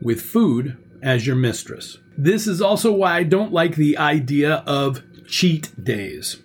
with 0.00 0.20
food 0.20 0.76
as 1.02 1.26
your 1.26 1.34
mistress. 1.34 1.98
This 2.16 2.46
is 2.46 2.62
also 2.62 2.92
why 2.92 3.16
I 3.16 3.22
don't 3.24 3.52
like 3.52 3.74
the 3.74 3.98
idea 3.98 4.62
of 4.68 5.02
cheat 5.26 5.72
days. 5.82 6.42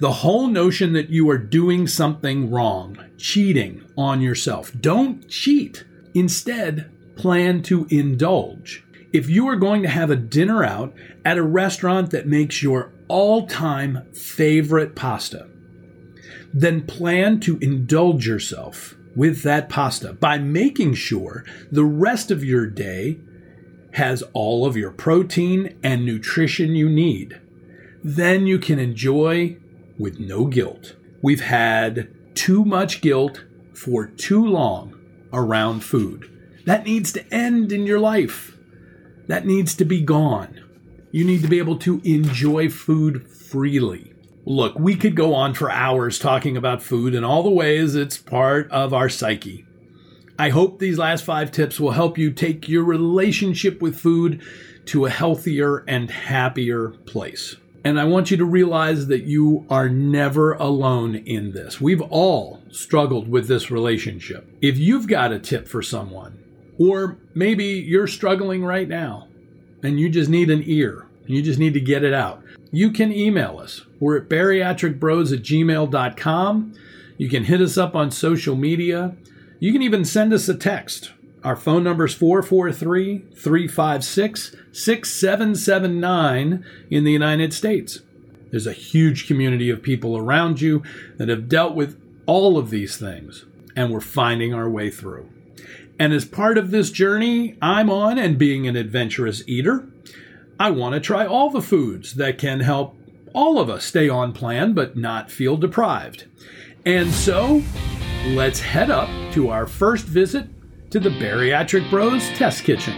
The 0.00 0.10
whole 0.10 0.46
notion 0.46 0.94
that 0.94 1.10
you 1.10 1.28
are 1.28 1.36
doing 1.36 1.86
something 1.86 2.50
wrong, 2.50 2.96
cheating 3.18 3.84
on 3.98 4.22
yourself. 4.22 4.72
Don't 4.80 5.28
cheat. 5.28 5.84
Instead, 6.14 6.90
plan 7.14 7.62
to 7.64 7.86
indulge. 7.90 8.82
If 9.12 9.28
you 9.28 9.46
are 9.48 9.56
going 9.56 9.82
to 9.82 9.88
have 9.90 10.10
a 10.10 10.16
dinner 10.16 10.64
out 10.64 10.94
at 11.26 11.36
a 11.36 11.42
restaurant 11.42 12.10
that 12.12 12.26
makes 12.26 12.62
your 12.62 12.90
all 13.08 13.46
time 13.46 14.10
favorite 14.14 14.96
pasta, 14.96 15.50
then 16.52 16.86
plan 16.86 17.40
to 17.40 17.58
indulge 17.58 18.26
yourself 18.26 18.94
with 19.14 19.42
that 19.42 19.68
pasta 19.68 20.12
by 20.12 20.38
making 20.38 20.94
sure 20.94 21.44
the 21.70 21.84
rest 21.84 22.30
of 22.30 22.44
your 22.44 22.66
day 22.66 23.18
has 23.92 24.22
all 24.32 24.64
of 24.64 24.76
your 24.76 24.90
protein 24.90 25.76
and 25.82 26.04
nutrition 26.04 26.74
you 26.74 26.88
need. 26.88 27.40
Then 28.02 28.46
you 28.46 28.58
can 28.58 28.78
enjoy 28.78 29.56
with 29.98 30.18
no 30.18 30.46
guilt. 30.46 30.96
We've 31.20 31.42
had 31.42 32.08
too 32.34 32.64
much 32.64 33.00
guilt 33.00 33.44
for 33.74 34.06
too 34.06 34.44
long 34.44 34.98
around 35.32 35.84
food. 35.84 36.28
That 36.64 36.84
needs 36.84 37.12
to 37.12 37.34
end 37.34 37.72
in 37.72 37.86
your 37.86 38.00
life. 38.00 38.56
That 39.26 39.46
needs 39.46 39.74
to 39.76 39.84
be 39.84 40.00
gone. 40.00 40.60
You 41.10 41.24
need 41.24 41.42
to 41.42 41.48
be 41.48 41.58
able 41.58 41.78
to 41.80 42.00
enjoy 42.04 42.70
food 42.70 43.28
freely. 43.30 44.11
Look, 44.44 44.76
we 44.78 44.96
could 44.96 45.14
go 45.14 45.34
on 45.34 45.54
for 45.54 45.70
hours 45.70 46.18
talking 46.18 46.56
about 46.56 46.82
food 46.82 47.14
and 47.14 47.24
all 47.24 47.42
the 47.42 47.50
ways 47.50 47.94
it's 47.94 48.18
part 48.18 48.70
of 48.72 48.92
our 48.92 49.08
psyche. 49.08 49.64
I 50.38 50.48
hope 50.48 50.78
these 50.78 50.98
last 50.98 51.24
five 51.24 51.52
tips 51.52 51.78
will 51.78 51.92
help 51.92 52.18
you 52.18 52.32
take 52.32 52.68
your 52.68 52.82
relationship 52.82 53.80
with 53.80 53.98
food 53.98 54.42
to 54.86 55.06
a 55.06 55.10
healthier 55.10 55.84
and 55.86 56.10
happier 56.10 56.88
place. 57.06 57.56
And 57.84 58.00
I 58.00 58.04
want 58.04 58.30
you 58.30 58.36
to 58.36 58.44
realize 58.44 59.06
that 59.08 59.24
you 59.24 59.66
are 59.70 59.88
never 59.88 60.54
alone 60.54 61.14
in 61.14 61.52
this. 61.52 61.80
We've 61.80 62.02
all 62.02 62.62
struggled 62.70 63.28
with 63.28 63.46
this 63.46 63.70
relationship. 63.70 64.48
If 64.60 64.78
you've 64.78 65.06
got 65.06 65.32
a 65.32 65.38
tip 65.38 65.68
for 65.68 65.82
someone, 65.82 66.42
or 66.78 67.18
maybe 67.34 67.64
you're 67.64 68.06
struggling 68.08 68.64
right 68.64 68.88
now 68.88 69.28
and 69.82 70.00
you 70.00 70.08
just 70.08 70.30
need 70.30 70.50
an 70.50 70.62
ear, 70.66 71.06
you 71.26 71.42
just 71.42 71.58
need 71.58 71.74
to 71.74 71.80
get 71.80 72.02
it 72.02 72.14
out, 72.14 72.42
you 72.72 72.90
can 72.90 73.12
email 73.12 73.58
us. 73.58 73.82
We're 74.00 74.16
at 74.16 74.28
bariatricbros 74.28 75.32
at 75.32 75.42
gmail.com. 75.42 76.74
You 77.18 77.28
can 77.28 77.44
hit 77.44 77.60
us 77.60 77.76
up 77.78 77.94
on 77.94 78.10
social 78.10 78.56
media. 78.56 79.14
You 79.60 79.72
can 79.72 79.82
even 79.82 80.04
send 80.04 80.32
us 80.32 80.48
a 80.48 80.56
text. 80.56 81.12
Our 81.44 81.54
phone 81.54 81.84
number 81.84 82.06
is 82.06 82.14
443 82.14 83.26
356 83.34 84.56
6779 84.72 86.64
in 86.90 87.04
the 87.04 87.12
United 87.12 87.52
States. 87.52 88.00
There's 88.50 88.66
a 88.66 88.72
huge 88.72 89.26
community 89.26 89.68
of 89.68 89.82
people 89.82 90.16
around 90.16 90.60
you 90.60 90.82
that 91.18 91.28
have 91.28 91.48
dealt 91.48 91.74
with 91.74 92.00
all 92.26 92.58
of 92.58 92.70
these 92.70 92.96
things, 92.96 93.44
and 93.76 93.90
we're 93.90 94.00
finding 94.00 94.54
our 94.54 94.68
way 94.68 94.90
through. 94.90 95.28
And 95.98 96.12
as 96.12 96.24
part 96.24 96.58
of 96.58 96.70
this 96.70 96.90
journey 96.90 97.56
I'm 97.60 97.90
on 97.90 98.18
and 98.18 98.38
being 98.38 98.66
an 98.66 98.76
adventurous 98.76 99.42
eater, 99.46 99.86
I 100.62 100.70
want 100.70 100.94
to 100.94 101.00
try 101.00 101.26
all 101.26 101.50
the 101.50 101.60
foods 101.60 102.14
that 102.14 102.38
can 102.38 102.60
help 102.60 102.94
all 103.32 103.58
of 103.58 103.68
us 103.68 103.84
stay 103.84 104.08
on 104.08 104.32
plan 104.32 104.74
but 104.74 104.96
not 104.96 105.28
feel 105.28 105.56
deprived. 105.56 106.26
And 106.86 107.10
so, 107.10 107.64
let's 108.26 108.60
head 108.60 108.88
up 108.88 109.10
to 109.32 109.48
our 109.48 109.66
first 109.66 110.04
visit 110.04 110.46
to 110.92 111.00
the 111.00 111.08
Bariatric 111.08 111.90
Bros 111.90 112.28
Test 112.36 112.62
Kitchen. 112.62 112.94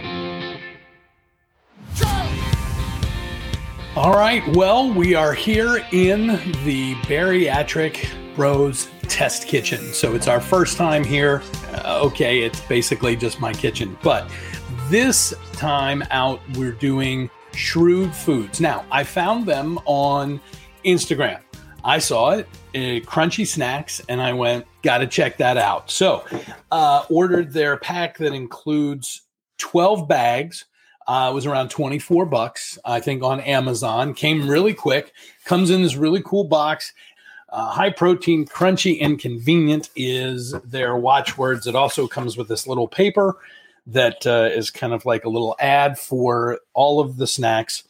All 3.95 4.13
right, 4.13 4.43
well, 4.55 4.93
we 4.93 5.15
are 5.15 5.33
here 5.33 5.83
in 5.91 6.27
the 6.65 6.93
Bariatric 7.07 8.35
Bros 8.35 8.89
Test 9.07 9.47
Kitchen. 9.47 9.91
So 9.91 10.13
it's 10.13 10.27
our 10.27 10.39
first 10.39 10.77
time 10.77 11.03
here. 11.03 11.41
Uh, 11.71 12.01
okay, 12.03 12.43
it's 12.43 12.61
basically 12.61 13.15
just 13.15 13.39
my 13.39 13.53
kitchen. 13.53 13.97
But 14.03 14.29
this 14.87 15.33
time 15.53 16.03
out, 16.11 16.41
we're 16.53 16.71
doing 16.71 17.27
Shrewd 17.55 18.13
Foods. 18.13 18.61
Now, 18.61 18.85
I 18.91 19.03
found 19.03 19.45
them 19.45 19.79
on 19.85 20.39
Instagram. 20.83 21.39
I 21.83 21.99
saw 21.99 22.31
it, 22.31 22.47
uh, 22.73 23.05
Crunchy 23.05 23.45
Snacks, 23.45 24.01
and 24.09 24.21
I 24.21 24.33
went, 24.33 24.65
got 24.81 24.99
to 24.99 25.07
check 25.07 25.37
that 25.37 25.57
out. 25.57 25.91
So, 25.91 26.25
uh, 26.71 27.05
ordered 27.09 27.53
their 27.53 27.77
pack 27.77 28.17
that 28.17 28.33
includes 28.33 29.21
12 29.59 30.07
bags. 30.07 30.65
Uh, 31.07 31.29
it 31.31 31.35
was 31.35 31.45
around 31.45 31.69
24 31.69 32.25
bucks, 32.25 32.79
I 32.83 32.99
think, 32.99 33.21
on 33.21 33.39
Amazon. 33.41 34.15
Came 34.15 34.49
really 34.49 34.73
quick. 34.73 35.13
Comes 35.43 35.69
in 35.69 35.83
this 35.83 35.95
really 35.95 36.23
cool 36.23 36.43
box. 36.43 36.91
Uh, 37.49 37.69
high 37.69 37.91
protein, 37.91 38.45
crunchy, 38.45 38.97
and 38.99 39.19
convenient 39.19 39.89
is 39.95 40.53
their 40.63 40.97
watchwords. 40.97 41.67
It 41.67 41.75
also 41.75 42.07
comes 42.07 42.35
with 42.35 42.47
this 42.47 42.65
little 42.65 42.87
paper 42.87 43.37
that 43.87 44.25
uh, 44.25 44.49
is 44.51 44.69
kind 44.69 44.93
of 44.93 45.05
like 45.05 45.25
a 45.25 45.29
little 45.29 45.55
ad 45.59 45.97
for 45.99 46.59
all 46.73 46.99
of 46.99 47.17
the 47.17 47.27
snacks 47.27 47.83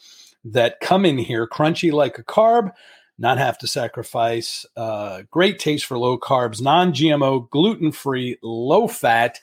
that 0.43 0.79
come 0.79 1.05
in 1.05 1.17
here. 1.17 1.47
Crunchy 1.47 1.91
like 1.91 2.17
a 2.19 2.23
carb, 2.23 2.71
not 3.17 3.37
have 3.37 3.57
to 3.59 3.67
sacrifice. 3.67 4.65
Uh, 4.75 5.23
great 5.31 5.59
taste 5.59 5.85
for 5.85 5.97
low 5.97 6.17
carbs, 6.17 6.61
non 6.61 6.93
GMO, 6.93 7.49
gluten 7.49 7.91
free, 7.91 8.37
low 8.41 8.87
fat. 8.87 9.39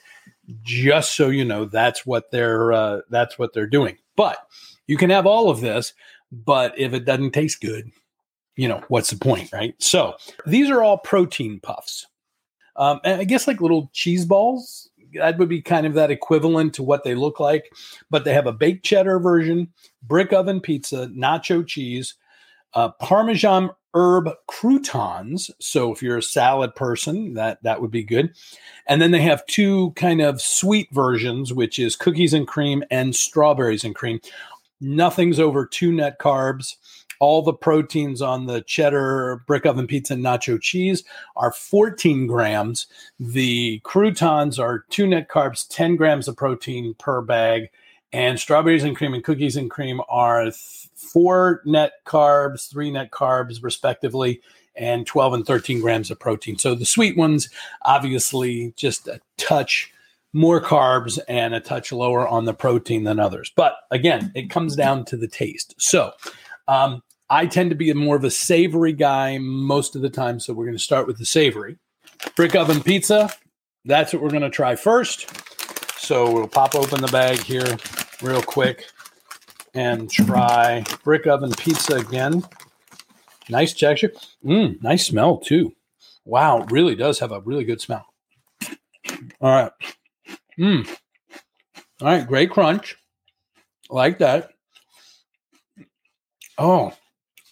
Just 0.61 1.15
so 1.15 1.29
you 1.29 1.45
know, 1.45 1.65
that's 1.65 2.05
what 2.05 2.29
they're 2.31 2.73
uh, 2.73 3.01
that's 3.09 3.39
what 3.39 3.53
they're 3.53 3.67
doing. 3.67 3.97
But 4.15 4.37
you 4.87 4.97
can 4.97 5.09
have 5.09 5.25
all 5.25 5.49
of 5.49 5.61
this, 5.61 5.93
but 6.31 6.77
if 6.77 6.93
it 6.93 7.05
doesn't 7.05 7.31
taste 7.31 7.61
good, 7.61 7.89
you 8.55 8.67
know 8.67 8.83
what's 8.89 9.09
the 9.09 9.17
point, 9.17 9.51
right? 9.53 9.73
So 9.79 10.15
these 10.45 10.69
are 10.69 10.83
all 10.83 10.97
protein 10.97 11.59
puffs. 11.61 12.05
Um, 12.75 12.99
and 13.03 13.21
I 13.21 13.23
guess 13.23 13.47
like 13.47 13.61
little 13.61 13.89
cheese 13.93 14.25
balls. 14.25 14.89
That 15.15 15.37
would 15.37 15.49
be 15.49 15.61
kind 15.61 15.85
of 15.85 15.93
that 15.93 16.11
equivalent 16.11 16.73
to 16.75 16.83
what 16.83 17.03
they 17.03 17.15
look 17.15 17.39
like, 17.39 17.71
but 18.09 18.25
they 18.25 18.33
have 18.33 18.47
a 18.47 18.53
baked 18.53 18.85
cheddar 18.85 19.19
version, 19.19 19.69
brick 20.01 20.33
oven 20.33 20.59
pizza, 20.59 21.07
nacho 21.07 21.65
cheese, 21.65 22.15
uh, 22.73 22.89
Parmesan 22.89 23.69
herb 23.93 24.29
croutons. 24.47 25.51
So 25.59 25.91
if 25.91 26.01
you're 26.01 26.17
a 26.17 26.23
salad 26.23 26.75
person, 26.75 27.35
that 27.35 27.61
that 27.63 27.81
would 27.81 27.91
be 27.91 28.03
good. 28.03 28.33
And 28.87 29.01
then 29.01 29.11
they 29.11 29.21
have 29.21 29.45
two 29.45 29.91
kind 29.91 30.21
of 30.21 30.41
sweet 30.41 30.89
versions, 30.91 31.53
which 31.53 31.77
is 31.77 31.95
cookies 31.95 32.33
and 32.33 32.47
cream 32.47 32.83
and 32.89 33.15
strawberries 33.15 33.83
and 33.83 33.93
cream. 33.93 34.19
Nothing's 34.81 35.39
over 35.39 35.65
two 35.65 35.91
net 35.91 36.19
carbs. 36.19 36.75
All 37.19 37.41
the 37.41 37.53
proteins 37.53 38.21
on 38.21 38.45
the 38.45 38.61
cheddar, 38.61 39.43
brick 39.47 39.65
oven 39.65 39.87
pizza, 39.87 40.13
and 40.13 40.23
nacho 40.23 40.61
cheese 40.61 41.03
are 41.35 41.51
14 41.51 42.27
grams. 42.27 42.87
The 43.19 43.79
croutons 43.83 44.59
are 44.59 44.85
two 44.89 45.07
net 45.07 45.29
carbs, 45.29 45.67
10 45.69 45.95
grams 45.95 46.27
of 46.27 46.37
protein 46.37 46.95
per 46.95 47.21
bag. 47.21 47.69
And 48.11 48.39
strawberries 48.39 48.83
and 48.83 48.95
cream 48.95 49.15
and 49.15 49.23
cookies 49.23 49.55
and 49.55 49.71
cream 49.71 49.99
are 50.07 50.43
th- 50.43 50.89
four 50.95 51.61
net 51.65 51.93
carbs, 52.05 52.69
three 52.69 52.91
net 52.91 53.09
carbs, 53.09 53.63
respectively, 53.63 54.41
and 54.75 55.07
12 55.07 55.33
and 55.33 55.45
13 55.45 55.81
grams 55.81 56.11
of 56.11 56.19
protein. 56.19 56.57
So 56.57 56.75
the 56.75 56.85
sweet 56.85 57.17
ones, 57.17 57.49
obviously, 57.83 58.73
just 58.75 59.07
a 59.07 59.19
touch 59.37 59.91
more 60.33 60.59
carbs 60.59 61.19
and 61.27 61.53
a 61.53 61.59
touch 61.59 61.91
lower 61.91 62.27
on 62.27 62.45
the 62.45 62.53
protein 62.53 63.03
than 63.03 63.19
others. 63.19 63.51
But 63.55 63.75
again, 63.91 64.31
it 64.35 64.49
comes 64.49 64.75
down 64.75 65.05
to 65.05 65.17
the 65.17 65.27
taste. 65.27 65.75
So 65.77 66.11
um, 66.67 67.01
I 67.29 67.45
tend 67.47 67.69
to 67.71 67.75
be 67.75 67.91
more 67.93 68.15
of 68.15 68.23
a 68.23 68.31
savory 68.31 68.93
guy 68.93 69.37
most 69.37 69.95
of 69.95 70.01
the 70.01 70.09
time. 70.09 70.39
So 70.39 70.53
we're 70.53 70.65
going 70.65 70.77
to 70.77 70.83
start 70.83 71.07
with 71.07 71.17
the 71.17 71.25
savory. 71.25 71.77
Brick 72.35 72.55
oven 72.55 72.81
pizza. 72.81 73.29
That's 73.85 74.13
what 74.13 74.21
we're 74.21 74.29
going 74.29 74.43
to 74.43 74.49
try 74.49 74.75
first. 74.75 75.29
So 75.99 76.31
we'll 76.31 76.47
pop 76.47 76.75
open 76.75 77.01
the 77.01 77.07
bag 77.07 77.39
here 77.39 77.77
real 78.21 78.41
quick 78.41 78.85
and 79.73 80.11
try 80.11 80.83
brick 81.03 81.27
oven 81.27 81.51
pizza 81.51 81.95
again. 81.95 82.43
Nice 83.49 83.73
texture. 83.73 84.11
Mmm, 84.45 84.81
nice 84.81 85.07
smell 85.07 85.37
too. 85.37 85.73
Wow, 86.25 86.65
really 86.69 86.95
does 86.95 87.19
have 87.19 87.31
a 87.31 87.41
really 87.41 87.63
good 87.63 87.81
smell. 87.81 88.05
All 89.41 89.49
right. 89.49 89.71
Mmm. 90.57 90.87
All 92.01 92.07
right, 92.07 92.27
great 92.27 92.51
crunch. 92.51 92.95
Like 93.89 94.19
that. 94.19 94.51
Oh, 96.57 96.93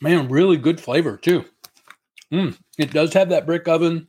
man, 0.02 0.30
really 0.30 0.58
good 0.58 0.80
flavor 0.80 1.18
too. 1.18 1.46
Mmm. 2.32 2.58
It 2.78 2.92
does 2.92 3.14
have 3.14 3.30
that 3.30 3.46
brick 3.46 3.68
oven 3.68 4.08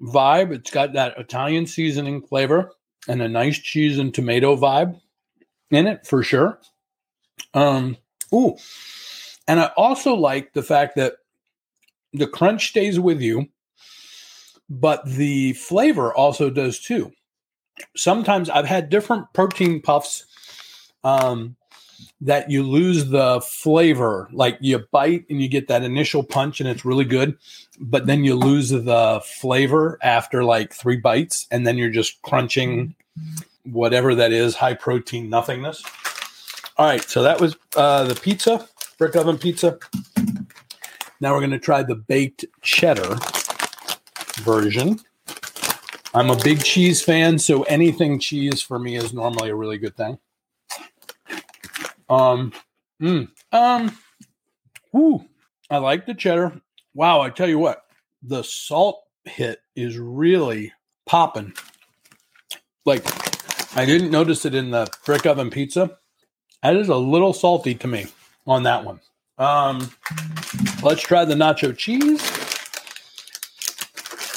vibe. 0.00 0.52
It's 0.52 0.70
got 0.70 0.92
that 0.94 1.18
Italian 1.18 1.66
seasoning 1.66 2.22
flavor 2.22 2.72
and 3.08 3.22
a 3.22 3.28
nice 3.28 3.58
cheese 3.58 3.98
and 3.98 4.12
tomato 4.12 4.56
vibe 4.56 5.00
in 5.70 5.86
it 5.86 6.06
for 6.06 6.22
sure. 6.22 6.58
Um, 7.54 7.96
ooh, 8.34 8.56
and 9.48 9.60
I 9.60 9.70
also 9.76 10.14
like 10.14 10.52
the 10.52 10.62
fact 10.62 10.96
that 10.96 11.14
the 12.12 12.26
crunch 12.26 12.68
stays 12.68 12.98
with 12.98 13.20
you, 13.20 13.46
but 14.68 15.04
the 15.06 15.54
flavor 15.54 16.12
also 16.14 16.50
does 16.50 16.80
too. 16.80 17.12
Sometimes 17.96 18.50
I've 18.50 18.66
had 18.66 18.90
different 18.90 19.26
protein 19.32 19.80
puffs 19.80 20.26
um, 21.02 21.56
that 22.20 22.50
you 22.50 22.62
lose 22.62 23.06
the 23.06 23.40
flavor. 23.40 24.28
Like 24.32 24.58
you 24.60 24.78
bite 24.90 25.24
and 25.30 25.40
you 25.40 25.48
get 25.48 25.68
that 25.68 25.82
initial 25.82 26.22
punch 26.22 26.60
and 26.60 26.68
it's 26.68 26.84
really 26.84 27.04
good, 27.04 27.36
but 27.78 28.06
then 28.06 28.24
you 28.24 28.34
lose 28.34 28.70
the 28.70 29.20
flavor 29.24 29.98
after 30.02 30.44
like 30.44 30.72
three 30.72 30.96
bites 30.96 31.46
and 31.50 31.66
then 31.66 31.78
you're 31.78 31.90
just 31.90 32.20
crunching 32.22 32.94
whatever 33.64 34.14
that 34.14 34.32
is, 34.32 34.54
high 34.54 34.74
protein 34.74 35.28
nothingness. 35.30 35.82
All 36.76 36.86
right, 36.86 37.02
so 37.02 37.22
that 37.22 37.40
was 37.40 37.56
uh, 37.76 38.04
the 38.04 38.14
pizza, 38.14 38.66
brick 38.98 39.16
oven 39.16 39.38
pizza. 39.38 39.78
Now 41.20 41.34
we're 41.34 41.40
going 41.40 41.50
to 41.50 41.58
try 41.58 41.82
the 41.82 41.96
baked 41.96 42.46
cheddar 42.62 43.18
version. 44.38 45.00
I'm 46.14 46.30
a 46.30 46.36
big 46.42 46.64
cheese 46.64 47.02
fan, 47.02 47.38
so 47.38 47.62
anything 47.64 48.18
cheese 48.18 48.62
for 48.62 48.78
me 48.78 48.96
is 48.96 49.12
normally 49.12 49.50
a 49.50 49.54
really 49.54 49.78
good 49.78 49.96
thing. 49.96 50.18
Um, 52.10 52.52
mm, 53.00 53.28
um, 53.52 53.96
whoo, 54.92 55.24
I 55.70 55.78
like 55.78 56.06
the 56.06 56.14
cheddar. 56.14 56.60
Wow, 56.92 57.20
I 57.20 57.30
tell 57.30 57.48
you 57.48 57.58
what, 57.58 57.84
the 58.22 58.42
salt 58.42 59.04
hit 59.24 59.60
is 59.76 59.96
really 59.96 60.72
popping. 61.06 61.54
Like, 62.84 63.04
I 63.76 63.86
didn't 63.86 64.10
notice 64.10 64.44
it 64.44 64.54
in 64.54 64.72
the 64.72 64.88
brick 65.06 65.24
oven 65.24 65.50
pizza. 65.50 65.98
That 66.62 66.76
is 66.76 66.88
a 66.88 66.96
little 66.96 67.32
salty 67.32 67.74
to 67.76 67.86
me 67.86 68.06
on 68.46 68.64
that 68.64 68.84
one. 68.84 69.00
Um, 69.38 69.90
let's 70.82 71.02
try 71.02 71.24
the 71.24 71.34
nacho 71.34 71.76
cheese. 71.76 72.20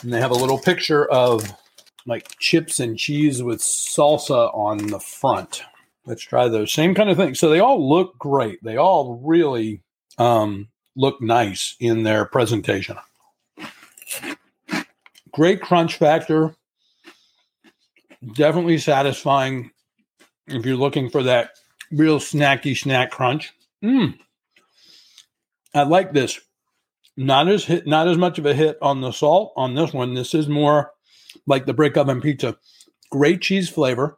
And 0.03 0.13
they 0.13 0.19
have 0.19 0.31
a 0.31 0.35
little 0.35 0.59
picture 0.59 1.05
of 1.05 1.51
like 2.05 2.37
chips 2.37 2.79
and 2.79 2.97
cheese 2.97 3.41
with 3.41 3.59
salsa 3.59 4.53
on 4.55 4.87
the 4.87 4.99
front. 4.99 5.63
Let's 6.05 6.21
try 6.21 6.47
those. 6.49 6.73
Same 6.73 6.93
kind 6.95 7.09
of 7.09 7.17
thing. 7.17 7.35
So 7.35 7.49
they 7.49 7.59
all 7.59 7.89
look 7.89 8.17
great. 8.17 8.61
They 8.63 8.77
all 8.77 9.21
really 9.23 9.81
um, 10.17 10.67
look 10.95 11.21
nice 11.21 11.75
in 11.79 12.03
their 12.03 12.25
presentation. 12.25 12.97
Great 15.31 15.61
crunch 15.61 15.95
factor. 15.97 16.55
Definitely 18.35 18.77
satisfying 18.77 19.71
if 20.47 20.65
you're 20.65 20.77
looking 20.77 21.09
for 21.09 21.23
that 21.23 21.51
real 21.91 22.19
snacky 22.19 22.77
snack 22.77 23.11
crunch. 23.11 23.53
Mm. 23.83 24.17
I 25.73 25.83
like 25.83 26.13
this. 26.13 26.39
Not 27.15 27.47
as 27.47 27.65
hit, 27.65 27.87
not 27.87 28.07
as 28.07 28.17
much 28.17 28.39
of 28.39 28.45
a 28.45 28.53
hit 28.53 28.77
on 28.81 29.01
the 29.01 29.11
salt 29.11 29.53
on 29.55 29.75
this 29.75 29.93
one. 29.93 30.13
This 30.13 30.33
is 30.33 30.47
more 30.47 30.91
like 31.45 31.65
the 31.65 31.73
brick 31.73 31.95
oven 31.95 32.21
pizza. 32.21 32.57
Great 33.11 33.41
cheese 33.41 33.69
flavor 33.69 34.17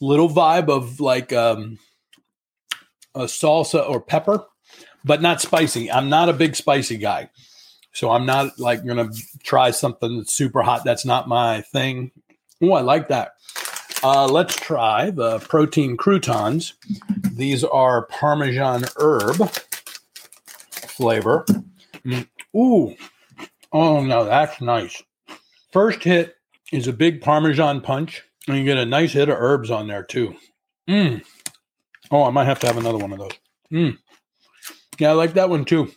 little 0.00 0.28
vibe 0.28 0.68
of 0.68 1.00
like 1.00 1.32
um, 1.32 1.78
a 3.14 3.24
salsa 3.24 3.88
or 3.88 4.00
pepper, 4.00 4.44
but 5.04 5.22
not 5.22 5.40
spicy. 5.40 5.90
I'm 5.90 6.08
not 6.08 6.28
a 6.28 6.32
big 6.32 6.56
spicy 6.56 6.96
guy. 6.96 7.30
So 7.92 8.10
I'm 8.10 8.26
not 8.26 8.58
like 8.58 8.84
going 8.84 9.10
to 9.10 9.22
try 9.42 9.70
something 9.70 10.18
that's 10.18 10.32
super 10.32 10.62
hot. 10.62 10.84
That's 10.84 11.04
not 11.04 11.26
my 11.26 11.62
thing. 11.62 12.12
Oh, 12.62 12.72
I 12.72 12.80
like 12.82 13.08
that. 13.08 13.32
Uh, 14.02 14.26
let's 14.26 14.54
try 14.54 15.10
the 15.10 15.40
protein 15.40 15.96
croutons. 15.96 16.74
These 17.32 17.64
are 17.64 18.06
Parmesan 18.06 18.84
herb 18.98 19.50
flavor. 20.70 21.44
Mm. 22.04 22.28
Ooh. 22.56 22.94
Oh, 23.72 24.04
no, 24.04 24.24
that's 24.24 24.60
nice. 24.60 25.02
First 25.72 26.04
hit 26.04 26.36
is 26.72 26.86
a 26.86 26.92
big 26.92 27.20
Parmesan 27.20 27.80
punch. 27.80 28.22
And 28.48 28.56
you 28.56 28.64
get 28.64 28.78
a 28.78 28.86
nice 28.86 29.12
hit 29.12 29.28
of 29.28 29.36
herbs 29.38 29.70
on 29.70 29.86
there 29.86 30.02
too. 30.02 30.34
Mm. 30.88 31.22
Oh, 32.10 32.24
I 32.24 32.30
might 32.30 32.46
have 32.46 32.60
to 32.60 32.66
have 32.66 32.78
another 32.78 32.98
one 32.98 33.12
of 33.12 33.18
those. 33.18 33.32
Mm. 33.70 33.98
Yeah, 34.98 35.10
I 35.10 35.12
like 35.12 35.34
that 35.34 35.50
one 35.50 35.66
too. 35.66 35.92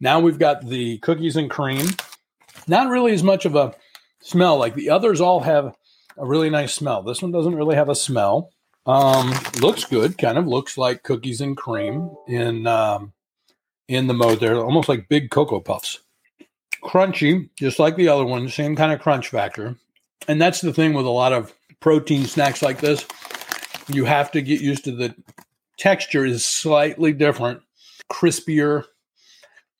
Now 0.00 0.18
we've 0.18 0.38
got 0.38 0.66
the 0.66 0.98
cookies 0.98 1.36
and 1.36 1.50
cream. 1.50 1.86
Not 2.66 2.88
really 2.88 3.12
as 3.12 3.22
much 3.22 3.44
of 3.44 3.54
a 3.54 3.74
smell. 4.20 4.56
Like 4.56 4.74
the 4.74 4.90
others 4.90 5.20
all 5.20 5.40
have 5.40 5.76
a 6.16 6.26
really 6.26 6.50
nice 6.50 6.74
smell. 6.74 7.02
This 7.02 7.22
one 7.22 7.30
doesn't 7.30 7.54
really 7.54 7.76
have 7.76 7.90
a 7.90 7.94
smell. 7.94 8.50
Um, 8.86 9.32
looks 9.60 9.84
good. 9.84 10.18
Kind 10.18 10.38
of 10.38 10.46
looks 10.46 10.78
like 10.78 11.02
cookies 11.02 11.40
and 11.40 11.56
cream 11.56 12.10
in 12.26 12.66
um, 12.66 13.12
in 13.86 14.06
the 14.06 14.14
mode. 14.14 14.40
They're 14.40 14.56
almost 14.56 14.88
like 14.88 15.08
big 15.08 15.30
cocoa 15.30 15.60
puffs. 15.60 16.00
Crunchy, 16.82 17.50
just 17.56 17.78
like 17.78 17.96
the 17.96 18.08
other 18.08 18.24
one. 18.24 18.48
Same 18.48 18.74
kind 18.74 18.92
of 18.92 19.00
crunch 19.00 19.28
factor. 19.28 19.76
And 20.26 20.40
that's 20.40 20.60
the 20.60 20.72
thing 20.72 20.94
with 20.94 21.06
a 21.06 21.10
lot 21.10 21.32
of 21.32 21.52
protein 21.82 22.24
snacks 22.24 22.62
like 22.62 22.80
this, 22.80 23.04
you 23.88 24.04
have 24.04 24.30
to 24.32 24.40
get 24.40 24.60
used 24.60 24.84
to 24.84 24.92
the 24.92 25.14
texture 25.76 26.24
is 26.24 26.46
slightly 26.46 27.12
different, 27.12 27.60
crispier, 28.10 28.84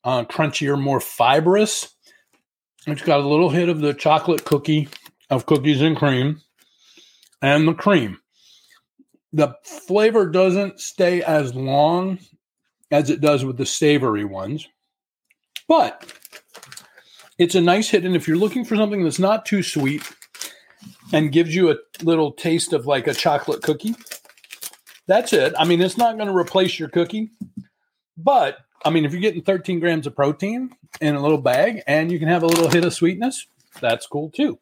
uh, 0.03 0.25
crunchier, 0.25 0.79
more 0.79 0.99
fibrous. 0.99 1.95
It's 2.85 3.01
got 3.01 3.21
a 3.21 3.27
little 3.27 3.49
hit 3.49 3.69
of 3.69 3.79
the 3.79 3.93
chocolate 3.93 4.43
cookie 4.43 4.89
of 5.29 5.45
cookies 5.45 5.81
and 5.81 5.95
cream 5.95 6.41
and 7.41 7.67
the 7.67 7.73
cream. 7.73 8.19
The 9.31 9.55
flavor 9.63 10.29
doesn't 10.29 10.79
stay 10.79 11.23
as 11.23 11.55
long 11.55 12.19
as 12.91 13.09
it 13.09 13.21
does 13.21 13.43
with 13.43 13.57
the 13.57 13.65
savory 13.65 14.25
ones, 14.25 14.67
but 15.67 16.05
it's 17.39 17.55
a 17.55 17.61
nice 17.61 17.89
hit. 17.89 18.05
And 18.05 18.15
if 18.15 18.27
you're 18.27 18.37
looking 18.37 18.65
for 18.65 18.75
something 18.75 19.03
that's 19.03 19.19
not 19.19 19.45
too 19.45 19.63
sweet, 19.63 20.03
and 21.13 21.31
gives 21.31 21.55
you 21.55 21.71
a 21.71 21.77
little 22.01 22.31
taste 22.33 22.73
of 22.73 22.85
like 22.85 23.07
a 23.07 23.13
chocolate 23.13 23.61
cookie. 23.61 23.95
That's 25.07 25.31
it. 25.31 25.53
I 25.57 25.65
mean, 25.65 25.81
it's 25.81 25.97
not 25.97 26.17
going 26.17 26.27
to 26.27 26.35
replace 26.35 26.79
your 26.79 26.89
cookie, 26.89 27.29
but 28.17 28.57
I 28.83 28.89
mean, 28.89 29.05
if 29.05 29.13
you're 29.13 29.21
getting 29.21 29.43
13 29.43 29.79
grams 29.79 30.07
of 30.07 30.15
protein 30.15 30.71
in 30.99 31.15
a 31.15 31.21
little 31.21 31.37
bag 31.37 31.83
and 31.87 32.11
you 32.11 32.19
can 32.19 32.27
have 32.27 32.43
a 32.43 32.47
little 32.47 32.69
hit 32.69 32.83
of 32.83 32.93
sweetness, 32.93 33.47
that's 33.79 34.07
cool 34.07 34.31
too. 34.31 34.59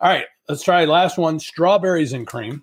All 0.00 0.10
right, 0.10 0.26
let's 0.48 0.62
try 0.62 0.84
last 0.84 1.18
one 1.18 1.40
strawberries 1.40 2.12
and 2.12 2.26
cream. 2.26 2.62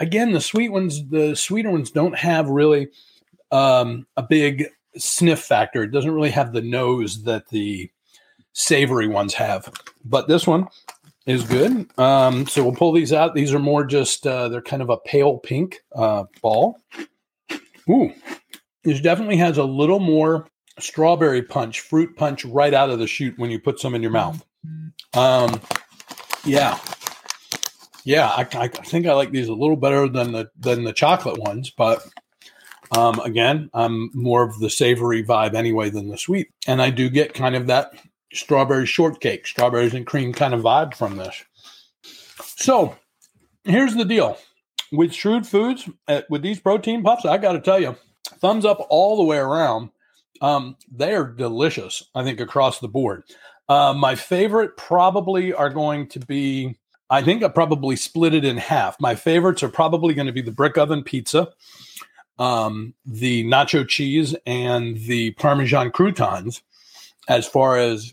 Again, 0.00 0.32
the 0.32 0.40
sweet 0.40 0.70
ones, 0.70 1.08
the 1.08 1.36
sweeter 1.36 1.70
ones 1.70 1.90
don't 1.90 2.16
have 2.16 2.48
really 2.48 2.88
um, 3.52 4.06
a 4.16 4.22
big 4.22 4.66
sniff 4.96 5.40
factor. 5.40 5.82
It 5.82 5.92
doesn't 5.92 6.10
really 6.10 6.30
have 6.30 6.52
the 6.52 6.62
nose 6.62 7.24
that 7.24 7.48
the 7.48 7.90
savory 8.52 9.08
ones 9.08 9.34
have. 9.34 9.70
But 10.04 10.26
this 10.28 10.46
one 10.46 10.68
is 11.26 11.44
good. 11.44 11.86
Um, 11.98 12.46
so 12.46 12.62
we'll 12.62 12.74
pull 12.74 12.92
these 12.92 13.12
out. 13.12 13.34
These 13.34 13.52
are 13.52 13.58
more 13.58 13.84
just 13.84 14.26
uh, 14.26 14.48
they're 14.48 14.62
kind 14.62 14.82
of 14.82 14.90
a 14.90 14.96
pale 14.96 15.38
pink 15.38 15.82
uh, 15.94 16.24
ball. 16.42 16.78
Ooh, 17.88 18.12
this 18.84 19.00
definitely 19.00 19.36
has 19.36 19.58
a 19.58 19.64
little 19.64 20.00
more 20.00 20.48
strawberry 20.78 21.42
punch, 21.42 21.80
fruit 21.80 22.16
punch 22.16 22.44
right 22.44 22.72
out 22.72 22.90
of 22.90 22.98
the 22.98 23.06
chute 23.06 23.38
when 23.38 23.50
you 23.50 23.60
put 23.60 23.80
some 23.80 23.94
in 23.94 24.02
your 24.02 24.10
mouth. 24.10 24.44
Um, 25.14 25.60
yeah, 26.44 26.78
yeah, 28.04 28.28
I, 28.28 28.46
I 28.52 28.68
think 28.68 29.06
I 29.06 29.12
like 29.12 29.30
these 29.30 29.48
a 29.48 29.54
little 29.54 29.76
better 29.76 30.08
than 30.08 30.32
the 30.32 30.50
than 30.58 30.84
the 30.84 30.92
chocolate 30.92 31.38
ones, 31.38 31.70
but. 31.70 32.06
Um, 32.92 33.20
again, 33.20 33.70
I'm 33.72 34.10
more 34.14 34.42
of 34.42 34.58
the 34.58 34.68
savory 34.68 35.22
vibe 35.22 35.54
anyway 35.54 35.90
than 35.90 36.08
the 36.08 36.18
sweet. 36.18 36.48
And 36.66 36.82
I 36.82 36.90
do 36.90 37.08
get 37.08 37.34
kind 37.34 37.54
of 37.54 37.68
that 37.68 37.92
strawberry 38.32 38.86
shortcake, 38.86 39.46
strawberries 39.46 39.94
and 39.94 40.06
cream 40.06 40.32
kind 40.32 40.54
of 40.54 40.60
vibe 40.60 40.94
from 40.94 41.16
this. 41.16 41.44
So 42.56 42.96
here's 43.64 43.94
the 43.94 44.04
deal 44.04 44.38
with 44.92 45.12
Shrewd 45.12 45.46
Foods, 45.46 45.88
uh, 46.08 46.22
with 46.28 46.42
these 46.42 46.60
protein 46.60 47.02
puffs, 47.02 47.24
I 47.24 47.38
got 47.38 47.52
to 47.52 47.60
tell 47.60 47.80
you, 47.80 47.96
thumbs 48.38 48.64
up 48.64 48.86
all 48.88 49.16
the 49.16 49.24
way 49.24 49.38
around. 49.38 49.90
Um, 50.40 50.76
they 50.90 51.14
are 51.14 51.24
delicious, 51.24 52.02
I 52.14 52.24
think, 52.24 52.40
across 52.40 52.80
the 52.80 52.88
board. 52.88 53.24
Uh, 53.68 53.94
my 53.94 54.14
favorite 54.14 54.76
probably 54.76 55.52
are 55.52 55.70
going 55.70 56.08
to 56.08 56.18
be, 56.20 56.76
I 57.08 57.22
think 57.22 57.42
I 57.42 57.48
probably 57.48 57.96
split 57.96 58.34
it 58.34 58.44
in 58.44 58.56
half. 58.56 59.00
My 59.00 59.14
favorites 59.14 59.62
are 59.62 59.68
probably 59.68 60.14
going 60.14 60.26
to 60.26 60.32
be 60.32 60.42
the 60.42 60.50
brick 60.50 60.76
oven 60.76 61.04
pizza, 61.04 61.48
um, 62.38 62.94
the 63.04 63.44
nacho 63.44 63.86
cheese, 63.86 64.34
and 64.46 64.96
the 64.96 65.32
Parmesan 65.32 65.92
croutons 65.92 66.62
as 67.28 67.46
far 67.46 67.76
as 67.76 68.12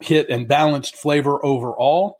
hit 0.00 0.28
and 0.28 0.48
balanced 0.48 0.96
flavor 0.96 1.44
overall. 1.44 2.18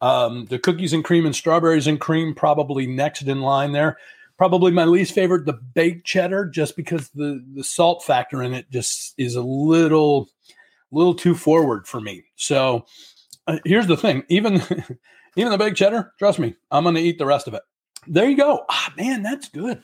Um, 0.00 0.46
the 0.46 0.58
cookies 0.58 0.92
and 0.92 1.04
cream 1.04 1.24
and 1.24 1.34
strawberries 1.34 1.86
and 1.86 2.00
cream 2.00 2.34
probably 2.34 2.86
next 2.86 3.22
in 3.22 3.40
line 3.40 3.72
there. 3.72 3.98
Probably 4.36 4.72
my 4.72 4.84
least 4.84 5.14
favorite, 5.14 5.46
the 5.46 5.52
baked 5.52 6.06
cheddar, 6.06 6.46
just 6.46 6.76
because 6.76 7.08
the 7.10 7.42
the 7.54 7.62
salt 7.62 8.02
factor 8.02 8.42
in 8.42 8.52
it 8.52 8.68
just 8.70 9.14
is 9.16 9.36
a 9.36 9.42
little 9.42 10.28
little 10.90 11.14
too 11.14 11.34
forward 11.34 11.86
for 11.86 12.00
me. 12.00 12.24
So 12.34 12.84
uh, 13.46 13.58
here's 13.64 13.86
the 13.86 13.96
thing: 13.96 14.24
even 14.28 14.54
even 15.36 15.52
the 15.52 15.58
baked 15.58 15.76
cheddar, 15.76 16.12
trust 16.18 16.40
me, 16.40 16.56
I'm 16.70 16.82
going 16.82 16.96
to 16.96 17.00
eat 17.00 17.18
the 17.18 17.26
rest 17.26 17.46
of 17.46 17.54
it. 17.54 17.62
There 18.06 18.28
you 18.28 18.36
go. 18.36 18.64
Ah, 18.68 18.92
man, 18.96 19.22
that's 19.22 19.48
good. 19.48 19.82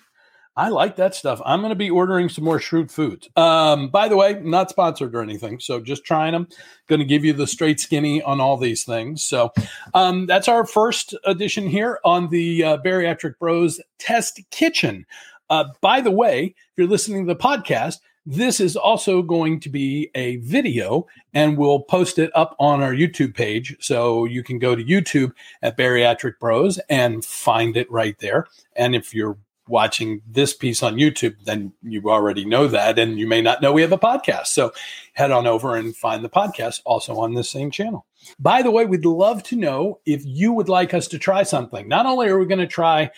I 0.60 0.68
like 0.68 0.96
that 0.96 1.14
stuff. 1.14 1.40
I'm 1.46 1.60
going 1.60 1.70
to 1.70 1.74
be 1.74 1.88
ordering 1.88 2.28
some 2.28 2.44
more 2.44 2.60
shrewd 2.60 2.90
foods. 2.90 3.30
Um, 3.34 3.88
by 3.88 4.08
the 4.08 4.16
way, 4.18 4.38
not 4.42 4.68
sponsored 4.68 5.14
or 5.14 5.22
anything. 5.22 5.58
So 5.58 5.80
just 5.80 6.04
trying 6.04 6.32
them. 6.32 6.48
Going 6.86 6.98
to 6.98 7.06
give 7.06 7.24
you 7.24 7.32
the 7.32 7.46
straight 7.46 7.80
skinny 7.80 8.22
on 8.22 8.42
all 8.42 8.58
these 8.58 8.84
things. 8.84 9.24
So 9.24 9.54
um, 9.94 10.26
that's 10.26 10.48
our 10.48 10.66
first 10.66 11.14
edition 11.24 11.66
here 11.66 11.98
on 12.04 12.28
the 12.28 12.62
uh, 12.62 12.76
Bariatric 12.84 13.38
Bros 13.38 13.80
Test 13.98 14.38
Kitchen. 14.50 15.06
Uh, 15.48 15.64
by 15.80 16.02
the 16.02 16.10
way, 16.10 16.54
if 16.54 16.72
you're 16.76 16.86
listening 16.86 17.26
to 17.26 17.32
the 17.32 17.40
podcast, 17.40 17.96
this 18.26 18.60
is 18.60 18.76
also 18.76 19.22
going 19.22 19.60
to 19.60 19.70
be 19.70 20.10
a 20.14 20.36
video 20.36 21.06
and 21.32 21.56
we'll 21.56 21.80
post 21.80 22.18
it 22.18 22.30
up 22.34 22.54
on 22.58 22.82
our 22.82 22.92
YouTube 22.92 23.34
page. 23.34 23.78
So 23.80 24.26
you 24.26 24.42
can 24.42 24.58
go 24.58 24.76
to 24.76 24.84
YouTube 24.84 25.32
at 25.62 25.78
Bariatric 25.78 26.38
Bros 26.38 26.78
and 26.90 27.24
find 27.24 27.78
it 27.78 27.90
right 27.90 28.18
there. 28.18 28.46
And 28.76 28.94
if 28.94 29.14
you're 29.14 29.38
watching 29.70 30.20
this 30.28 30.52
piece 30.52 30.82
on 30.82 30.96
YouTube, 30.96 31.36
then 31.44 31.72
you 31.82 32.10
already 32.10 32.44
know 32.44 32.66
that. 32.66 32.98
And 32.98 33.18
you 33.18 33.26
may 33.26 33.40
not 33.40 33.62
know 33.62 33.72
we 33.72 33.82
have 33.82 33.92
a 33.92 33.98
podcast. 33.98 34.48
So 34.48 34.72
head 35.14 35.30
on 35.30 35.46
over 35.46 35.76
and 35.76 35.96
find 35.96 36.22
the 36.22 36.28
podcast 36.28 36.80
also 36.84 37.18
on 37.18 37.34
this 37.34 37.48
same 37.48 37.70
channel. 37.70 38.04
By 38.38 38.62
the 38.62 38.70
way, 38.70 38.84
we'd 38.84 39.06
love 39.06 39.42
to 39.44 39.56
know 39.56 40.00
if 40.04 40.22
you 40.26 40.52
would 40.52 40.68
like 40.68 40.92
us 40.92 41.08
to 41.08 41.18
try 41.18 41.44
something. 41.44 41.88
Not 41.88 42.04
only 42.04 42.28
are 42.28 42.38
we 42.38 42.46
going 42.46 42.58
to 42.58 42.66
try 42.66 43.10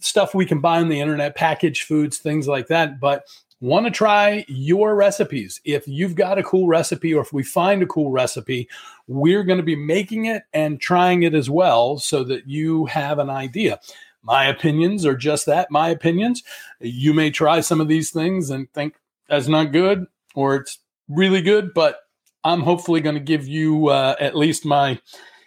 stuff 0.00 0.34
we 0.34 0.44
can 0.44 0.60
buy 0.60 0.80
on 0.80 0.88
the 0.88 1.00
internet, 1.00 1.36
packaged 1.36 1.84
foods, 1.84 2.18
things 2.18 2.48
like 2.48 2.66
that, 2.66 3.00
but 3.00 3.24
want 3.62 3.86
to 3.86 3.92
try 3.92 4.44
your 4.48 4.96
recipes. 4.96 5.60
If 5.64 5.86
you've 5.86 6.16
got 6.16 6.36
a 6.36 6.42
cool 6.42 6.66
recipe 6.66 7.14
or 7.14 7.22
if 7.22 7.32
we 7.32 7.44
find 7.44 7.80
a 7.80 7.86
cool 7.86 8.10
recipe, 8.10 8.68
we're 9.06 9.44
going 9.44 9.58
to 9.58 9.64
be 9.64 9.76
making 9.76 10.24
it 10.24 10.42
and 10.52 10.80
trying 10.80 11.22
it 11.22 11.32
as 11.32 11.48
well 11.48 11.98
so 11.98 12.24
that 12.24 12.48
you 12.48 12.86
have 12.86 13.20
an 13.20 13.30
idea. 13.30 13.78
My 14.22 14.44
opinions 14.44 15.04
are 15.04 15.16
just 15.16 15.46
that 15.46 15.70
my 15.70 15.88
opinions. 15.88 16.42
You 16.80 17.12
may 17.12 17.30
try 17.30 17.60
some 17.60 17.80
of 17.80 17.88
these 17.88 18.10
things 18.10 18.50
and 18.50 18.72
think 18.72 18.94
that's 19.28 19.48
not 19.48 19.72
good 19.72 20.06
or 20.34 20.56
it's 20.56 20.78
really 21.08 21.42
good, 21.42 21.74
but 21.74 22.00
I'm 22.44 22.60
hopefully 22.60 23.00
going 23.00 23.14
to 23.14 23.20
give 23.20 23.46
you 23.46 23.88
uh, 23.88 24.16
at 24.20 24.36
least 24.36 24.64
my 24.64 25.00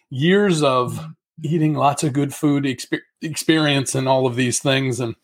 years 0.10 0.64
of 0.64 1.06
eating 1.44 1.74
lots 1.74 2.04
of 2.04 2.14
good 2.14 2.34
food 2.34 2.64
exp- 2.64 3.02
experience 3.22 3.96
and 3.96 4.08
all 4.08 4.26
of 4.26 4.36
these 4.36 4.60
things 4.60 5.00
and 5.00 5.16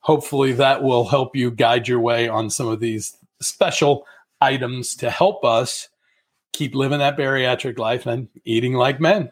hopefully 0.00 0.52
that 0.52 0.82
will 0.82 1.08
help 1.08 1.36
you 1.36 1.50
guide 1.50 1.86
your 1.86 2.00
way 2.00 2.28
on 2.28 2.50
some 2.50 2.66
of 2.66 2.80
these 2.80 3.16
special 3.40 4.06
items 4.40 4.94
to 4.96 5.10
help 5.10 5.44
us 5.44 5.88
keep 6.52 6.74
living 6.74 6.98
that 6.98 7.16
bariatric 7.16 7.78
life 7.78 8.06
and 8.06 8.28
eating 8.44 8.74
like 8.74 9.00
men. 9.00 9.30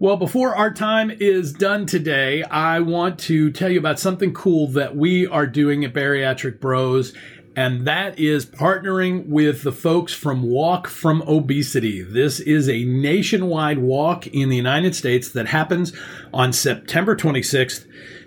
Well, 0.00 0.16
before 0.16 0.54
our 0.54 0.72
time 0.72 1.10
is 1.10 1.52
done 1.52 1.84
today, 1.84 2.44
I 2.44 2.78
want 2.78 3.18
to 3.20 3.50
tell 3.50 3.68
you 3.68 3.80
about 3.80 3.98
something 3.98 4.32
cool 4.32 4.68
that 4.68 4.94
we 4.94 5.26
are 5.26 5.44
doing 5.44 5.84
at 5.84 5.92
Bariatric 5.92 6.60
Bros, 6.60 7.12
and 7.56 7.84
that 7.84 8.16
is 8.16 8.46
partnering 8.46 9.26
with 9.26 9.64
the 9.64 9.72
folks 9.72 10.14
from 10.14 10.44
Walk 10.44 10.86
from 10.86 11.22
Obesity. 11.22 12.02
This 12.02 12.38
is 12.38 12.68
a 12.68 12.84
nationwide 12.84 13.78
walk 13.78 14.28
in 14.28 14.50
the 14.50 14.56
United 14.56 14.94
States 14.94 15.32
that 15.32 15.48
happens 15.48 15.92
on 16.32 16.52
September 16.52 17.16
26th 17.16 17.84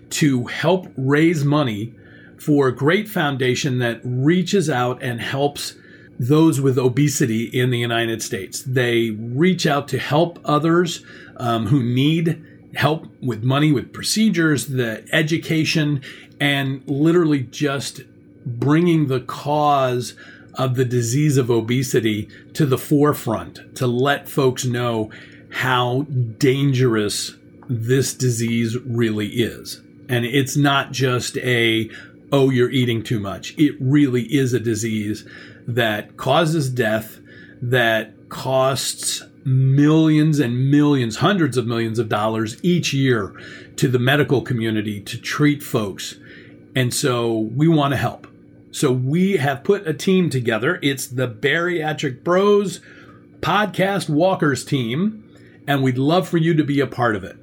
to 0.09 0.47
help 0.47 0.91
raise 0.97 1.45
money 1.45 1.95
for 2.37 2.67
a 2.67 2.75
great 2.75 3.07
foundation 3.07 3.79
that 3.79 4.01
reaches 4.03 4.69
out 4.69 5.01
and 5.01 5.21
helps 5.21 5.75
those 6.19 6.61
with 6.61 6.77
obesity 6.77 7.45
in 7.45 7.71
the 7.71 7.79
United 7.79 8.21
States. 8.21 8.61
They 8.61 9.09
reach 9.09 9.65
out 9.65 9.87
to 9.87 9.97
help 9.97 10.37
others 10.45 11.03
um, 11.41 11.67
who 11.67 11.81
need 11.81 12.41
help 12.75 13.07
with 13.21 13.43
money, 13.43 13.71
with 13.71 13.91
procedures, 13.91 14.67
the 14.67 15.05
education, 15.11 16.01
and 16.39 16.83
literally 16.87 17.41
just 17.41 18.01
bringing 18.45 19.07
the 19.07 19.19
cause 19.19 20.13
of 20.53 20.75
the 20.75 20.85
disease 20.85 21.37
of 21.37 21.49
obesity 21.49 22.29
to 22.53 22.65
the 22.65 22.77
forefront 22.77 23.75
to 23.75 23.87
let 23.87 24.29
folks 24.29 24.65
know 24.65 25.09
how 25.49 26.03
dangerous 26.37 27.35
this 27.67 28.13
disease 28.13 28.77
really 28.85 29.27
is. 29.27 29.81
And 30.07 30.25
it's 30.25 30.55
not 30.55 30.91
just 30.91 31.37
a, 31.37 31.89
oh, 32.31 32.49
you're 32.49 32.69
eating 32.69 33.01
too 33.01 33.19
much. 33.19 33.57
It 33.57 33.75
really 33.79 34.23
is 34.23 34.53
a 34.53 34.59
disease 34.59 35.27
that 35.67 36.17
causes 36.17 36.69
death, 36.69 37.19
that 37.61 38.29
costs 38.29 39.23
millions 39.45 40.39
and 40.39 40.69
millions, 40.69 41.17
hundreds 41.17 41.57
of 41.57 41.65
millions 41.65 41.99
of 41.99 42.09
dollars 42.09 42.63
each 42.63 42.93
year 42.93 43.33
to 43.75 43.87
the 43.87 43.99
medical 43.99 44.41
community 44.41 45.01
to 45.01 45.17
treat 45.17 45.63
folks. 45.63 46.15
And 46.75 46.93
so 46.93 47.37
we 47.37 47.67
want 47.67 47.93
to 47.93 47.97
help. 47.97 48.27
So 48.71 48.91
we 48.91 49.37
have 49.37 49.63
put 49.63 49.85
a 49.87 49.93
team 49.93 50.29
together. 50.29 50.79
It's 50.81 51.07
the 51.07 51.27
Bariatric 51.27 52.23
Bros 52.23 52.79
Podcast 53.41 54.07
Walkers 54.07 54.63
team, 54.63 55.27
and 55.67 55.83
we'd 55.83 55.97
love 55.97 56.29
for 56.29 56.37
you 56.37 56.53
to 56.53 56.63
be 56.63 56.79
a 56.79 56.87
part 56.87 57.15
of 57.15 57.23
it. 57.23 57.37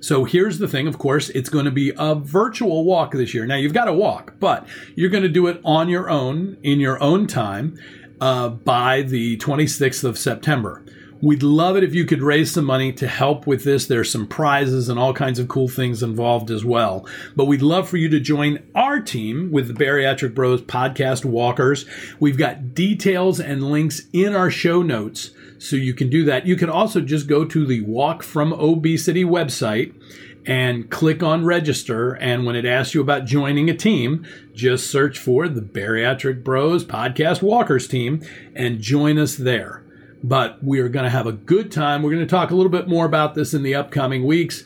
So 0.00 0.24
here's 0.24 0.58
the 0.58 0.66
thing, 0.66 0.88
of 0.88 0.98
course, 0.98 1.28
it's 1.30 1.48
going 1.48 1.66
to 1.66 1.70
be 1.70 1.92
a 1.96 2.16
virtual 2.16 2.84
walk 2.84 3.12
this 3.12 3.32
year. 3.32 3.46
Now 3.46 3.54
you've 3.54 3.72
got 3.72 3.84
to 3.84 3.92
walk, 3.92 4.34
but 4.40 4.66
you're 4.96 5.10
going 5.10 5.22
to 5.22 5.28
do 5.28 5.46
it 5.46 5.60
on 5.64 5.88
your 5.88 6.10
own, 6.10 6.56
in 6.64 6.80
your 6.80 7.00
own 7.00 7.28
time, 7.28 7.78
uh, 8.20 8.48
by 8.48 9.02
the 9.02 9.36
26th 9.36 10.02
of 10.02 10.18
September. 10.18 10.84
We'd 11.22 11.44
love 11.44 11.76
it 11.76 11.84
if 11.84 11.94
you 11.94 12.04
could 12.04 12.20
raise 12.20 12.50
some 12.50 12.64
money 12.64 12.92
to 12.94 13.06
help 13.06 13.46
with 13.46 13.62
this. 13.62 13.86
There's 13.86 14.10
some 14.10 14.26
prizes 14.26 14.88
and 14.88 14.98
all 14.98 15.14
kinds 15.14 15.38
of 15.38 15.46
cool 15.46 15.68
things 15.68 16.02
involved 16.02 16.50
as 16.50 16.64
well. 16.64 17.06
But 17.36 17.44
we'd 17.44 17.62
love 17.62 17.88
for 17.88 17.96
you 17.96 18.08
to 18.08 18.18
join 18.18 18.58
our 18.74 18.98
team 18.98 19.52
with 19.52 19.68
the 19.68 19.84
Bariatric 19.84 20.34
Bros 20.34 20.62
podcast 20.62 21.24
walkers. 21.24 21.86
We've 22.18 22.36
got 22.36 22.74
details 22.74 23.38
and 23.38 23.62
links 23.62 24.02
in 24.12 24.34
our 24.34 24.50
show 24.50 24.82
notes 24.82 25.30
so 25.60 25.76
you 25.76 25.94
can 25.94 26.10
do 26.10 26.24
that. 26.24 26.44
You 26.44 26.56
can 26.56 26.68
also 26.68 27.00
just 27.00 27.28
go 27.28 27.44
to 27.44 27.66
the 27.66 27.82
Walk 27.82 28.24
from 28.24 28.52
Obesity 28.52 29.24
website 29.24 29.94
and 30.44 30.90
click 30.90 31.22
on 31.22 31.44
register. 31.44 32.14
And 32.14 32.44
when 32.44 32.56
it 32.56 32.66
asks 32.66 32.96
you 32.96 33.00
about 33.00 33.26
joining 33.26 33.70
a 33.70 33.76
team, 33.76 34.26
just 34.54 34.90
search 34.90 35.20
for 35.20 35.46
the 35.46 35.60
Bariatric 35.60 36.42
Bros 36.42 36.84
Podcast 36.84 37.42
Walkers 37.42 37.86
team 37.86 38.22
and 38.56 38.80
join 38.80 39.18
us 39.18 39.36
there. 39.36 39.84
But 40.22 40.62
we 40.62 40.80
are 40.80 40.88
going 40.88 41.04
to 41.04 41.10
have 41.10 41.26
a 41.26 41.32
good 41.32 41.72
time. 41.72 42.02
We're 42.02 42.12
going 42.12 42.26
to 42.26 42.30
talk 42.30 42.50
a 42.50 42.54
little 42.54 42.70
bit 42.70 42.88
more 42.88 43.06
about 43.06 43.34
this 43.34 43.54
in 43.54 43.62
the 43.62 43.74
upcoming 43.74 44.24
weeks, 44.24 44.64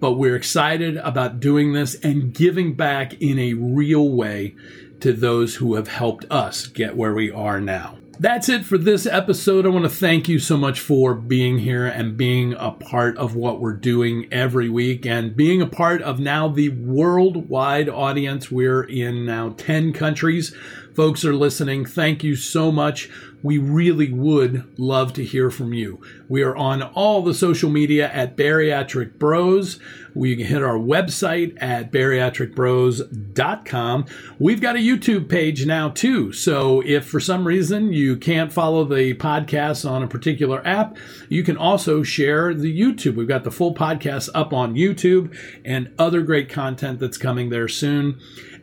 but 0.00 0.12
we're 0.12 0.36
excited 0.36 0.96
about 0.98 1.40
doing 1.40 1.72
this 1.72 1.94
and 2.00 2.34
giving 2.34 2.74
back 2.74 3.14
in 3.20 3.38
a 3.38 3.54
real 3.54 4.10
way 4.10 4.54
to 5.00 5.12
those 5.12 5.56
who 5.56 5.76
have 5.76 5.88
helped 5.88 6.24
us 6.30 6.66
get 6.66 6.96
where 6.96 7.14
we 7.14 7.30
are 7.30 7.60
now. 7.60 7.98
That's 8.20 8.48
it 8.48 8.64
for 8.64 8.78
this 8.78 9.06
episode. 9.06 9.64
I 9.64 9.68
want 9.68 9.84
to 9.84 9.88
thank 9.88 10.28
you 10.28 10.40
so 10.40 10.56
much 10.56 10.80
for 10.80 11.14
being 11.14 11.58
here 11.58 11.86
and 11.86 12.16
being 12.16 12.52
a 12.54 12.72
part 12.72 13.16
of 13.16 13.36
what 13.36 13.60
we're 13.60 13.74
doing 13.74 14.26
every 14.32 14.68
week 14.68 15.06
and 15.06 15.36
being 15.36 15.62
a 15.62 15.68
part 15.68 16.02
of 16.02 16.18
now 16.18 16.48
the 16.48 16.70
worldwide 16.70 17.88
audience. 17.88 18.50
We're 18.50 18.82
in 18.82 19.24
now 19.24 19.50
10 19.50 19.92
countries. 19.92 20.52
Folks 20.96 21.24
are 21.24 21.32
listening. 21.32 21.84
Thank 21.84 22.24
you 22.24 22.34
so 22.34 22.72
much 22.72 23.08
we 23.42 23.58
really 23.58 24.12
would 24.12 24.64
love 24.78 25.12
to 25.14 25.24
hear 25.24 25.50
from 25.50 25.72
you. 25.72 26.00
We 26.28 26.42
are 26.42 26.54
on 26.56 26.82
all 26.82 27.22
the 27.22 27.34
social 27.34 27.70
media 27.70 28.08
at 28.12 28.36
Bariatric 28.36 29.18
Bros. 29.18 29.80
We 30.14 30.36
can 30.36 30.46
hit 30.46 30.62
our 30.62 30.78
website 30.78 31.58
at 31.60 31.92
bariatricbros.com. 31.92 34.06
We've 34.38 34.60
got 34.60 34.76
a 34.76 34.80
YouTube 34.80 35.28
page 35.28 35.66
now 35.66 35.88
too. 35.90 36.32
So 36.32 36.82
if 36.84 37.06
for 37.06 37.20
some 37.20 37.46
reason 37.46 37.92
you 37.92 38.16
can't 38.16 38.52
follow 38.52 38.84
the 38.84 39.14
podcast 39.14 39.88
on 39.88 40.02
a 40.02 40.08
particular 40.08 40.60
app, 40.66 40.96
you 41.28 41.44
can 41.44 41.56
also 41.56 42.02
share 42.02 42.52
the 42.52 42.76
YouTube. 42.76 43.14
We've 43.14 43.28
got 43.28 43.44
the 43.44 43.52
full 43.52 43.74
podcast 43.74 44.30
up 44.34 44.52
on 44.52 44.74
YouTube 44.74 45.32
and 45.64 45.94
other 45.98 46.22
great 46.22 46.48
content 46.48 46.98
that's 46.98 47.18
coming 47.18 47.50
there 47.50 47.68
soon. 47.68 48.18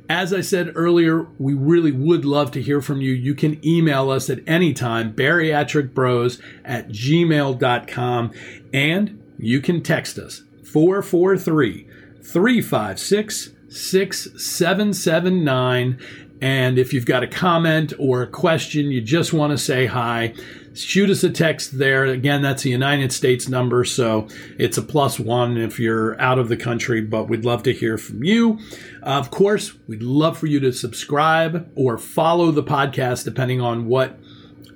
As 0.10 0.32
I 0.32 0.42
said 0.42 0.74
earlier, 0.76 1.26
we 1.40 1.54
really 1.54 1.92
would 1.92 2.26
love 2.26 2.52
to 2.52 2.62
hear 2.62 2.82
from 2.82 3.02
you. 3.02 3.12
You 3.12 3.34
can 3.34 3.60
email 3.66 4.12
us 4.12 4.30
at 4.30 4.42
any 4.46 4.72
time, 4.72 5.14
bariatricbros 5.14 6.40
at 6.64 6.90
gmail.com, 6.90 8.32
and 8.72 9.24
you 9.40 9.62
can 9.62 9.82
text 9.82 10.20
us 10.20 10.44
443 10.64 11.88
356 12.24 13.50
6779. 13.68 16.00
And 16.42 16.78
if 16.78 16.94
you've 16.94 17.06
got 17.06 17.24
a 17.24 17.28
comment 17.28 17.94
or 17.98 18.22
a 18.22 18.28
question, 18.28 18.92
you 18.92 19.02
just 19.02 19.32
want 19.32 19.52
to 19.52 19.58
say 19.58 19.86
hi, 19.86 20.34
shoot 20.74 21.10
us 21.10 21.24
a 21.24 21.30
text 21.30 21.78
there. 21.78 22.06
Again, 22.06 22.42
that's 22.42 22.66
a 22.66 22.70
United 22.70 23.14
States 23.14 23.48
number, 23.48 23.86
so 23.86 24.28
it's 24.60 24.78
a 24.78 24.82
plus 24.82 25.20
one 25.20 25.58
if 25.58 25.80
you're 25.80 26.20
out 26.20 26.38
of 26.38 26.50
the 26.50 26.58
country, 26.58 27.02
but 27.02 27.30
we'd 27.30 27.46
love 27.46 27.64
to 27.64 27.74
hear 27.74 27.98
from 27.98 28.24
you. 28.24 28.60
Of 29.02 29.32
course, 29.32 29.74
we'd 29.88 30.04
love 30.04 30.38
for 30.38 30.48
you 30.48 30.60
to 30.60 30.74
subscribe 30.74 31.72
or 31.76 31.98
follow 31.98 32.52
the 32.52 32.64
podcast, 32.64 33.24
depending 33.24 33.62
on 33.62 33.88
what 33.88 34.20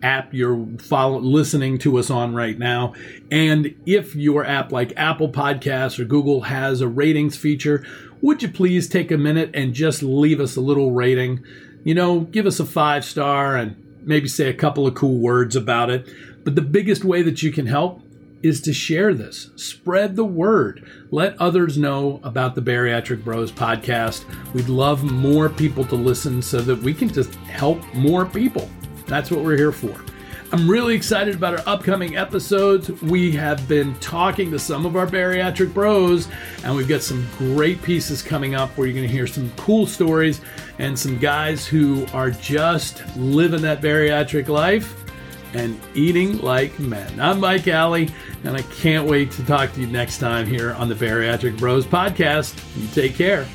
app 0.01 0.33
you're 0.33 0.65
follow, 0.79 1.19
listening 1.19 1.77
to 1.79 1.97
us 1.97 2.09
on 2.09 2.33
right 2.35 2.57
now. 2.57 2.93
And 3.31 3.75
if 3.85 4.15
your 4.15 4.45
app 4.45 4.71
like 4.71 4.93
Apple 4.95 5.29
Podcasts 5.29 5.99
or 5.99 6.05
Google 6.05 6.41
has 6.41 6.81
a 6.81 6.87
ratings 6.87 7.35
feature, 7.37 7.85
would 8.21 8.41
you 8.41 8.49
please 8.49 8.87
take 8.87 9.11
a 9.11 9.17
minute 9.17 9.51
and 9.53 9.73
just 9.73 10.03
leave 10.03 10.39
us 10.39 10.55
a 10.55 10.61
little 10.61 10.91
rating? 10.91 11.43
You 11.83 11.95
know, 11.95 12.21
give 12.21 12.45
us 12.45 12.59
a 12.59 12.65
five 12.65 13.05
star 13.05 13.55
and 13.55 13.75
maybe 14.01 14.27
say 14.27 14.49
a 14.49 14.53
couple 14.53 14.87
of 14.87 14.95
cool 14.95 15.19
words 15.19 15.55
about 15.55 15.89
it. 15.89 16.07
But 16.43 16.55
the 16.55 16.61
biggest 16.61 17.03
way 17.03 17.21
that 17.21 17.43
you 17.43 17.51
can 17.51 17.67
help 17.67 18.01
is 18.41 18.61
to 18.61 18.73
share 18.73 19.13
this, 19.13 19.49
spread 19.55 20.15
the 20.15 20.25
word, 20.25 20.85
let 21.11 21.39
others 21.41 21.77
know 21.77 22.21
about 22.23 22.55
the 22.55 22.61
Bariatric 22.61 23.23
Bros 23.23 23.51
podcast. 23.51 24.23
We'd 24.53 24.69
love 24.69 25.03
more 25.03 25.49
people 25.49 25.83
to 25.85 25.95
listen 25.95 26.41
so 26.41 26.61
that 26.61 26.79
we 26.79 26.93
can 26.93 27.09
just 27.09 27.35
help 27.35 27.81
more 27.93 28.25
people. 28.25 28.69
That's 29.10 29.32
what 29.32 29.43
we're 29.43 29.57
here 29.57 29.72
for. 29.72 29.99
I'm 30.51 30.68
really 30.68 30.95
excited 30.95 31.36
about 31.36 31.60
our 31.60 31.76
upcoming 31.76 32.18
episodes. 32.18 32.89
We 33.03 33.32
have 33.34 33.68
been 33.68 33.93
talking 33.99 34.49
to 34.51 34.57
some 34.57 34.86
of 34.86 34.95
our 34.95 35.05
bariatric 35.05 35.76
bros, 35.76 36.28
and 36.64 36.76
we've 36.76 36.88
got 36.88 37.03
some 37.03 37.28
great 37.38 37.82
pieces 37.84 38.24
coming 38.24 38.55
up 38.55 38.70
where 38.72 38.88
you're 38.88 38.95
going 38.95 39.07
to 39.07 39.14
hear 39.14 39.28
some 39.28 39.51
cool 39.57 39.86
stories 39.86 40.41
and 40.80 40.97
some 40.97 41.20
guys 41.20 41.68
who 41.68 42.07
are 42.14 42.32
just 42.32 43.03
living 43.16 43.62
that 43.62 43.80
bariatric 43.82 44.47
life 44.47 44.95
and 45.53 45.80
eating 45.93 46.39
like 46.39 46.80
men. 46.80 47.20
I'm 47.20 47.39
Mike 47.39 47.68
Alley, 47.68 48.10
and 48.43 48.57
I 48.57 48.62
can't 48.64 49.07
wait 49.07 49.32
to 49.34 49.45
talk 49.45 49.72
to 49.74 49.82
you 49.82 49.88
next 49.88 50.18
time 50.18 50.47
here 50.47 50.74
on 50.74 50.89
the 50.89 50.95
Bariatric 50.95 51.60
Bros 51.60 51.86
podcast. 51.86 52.60
You 52.76 52.88
take 52.88 53.16
care. 53.16 53.45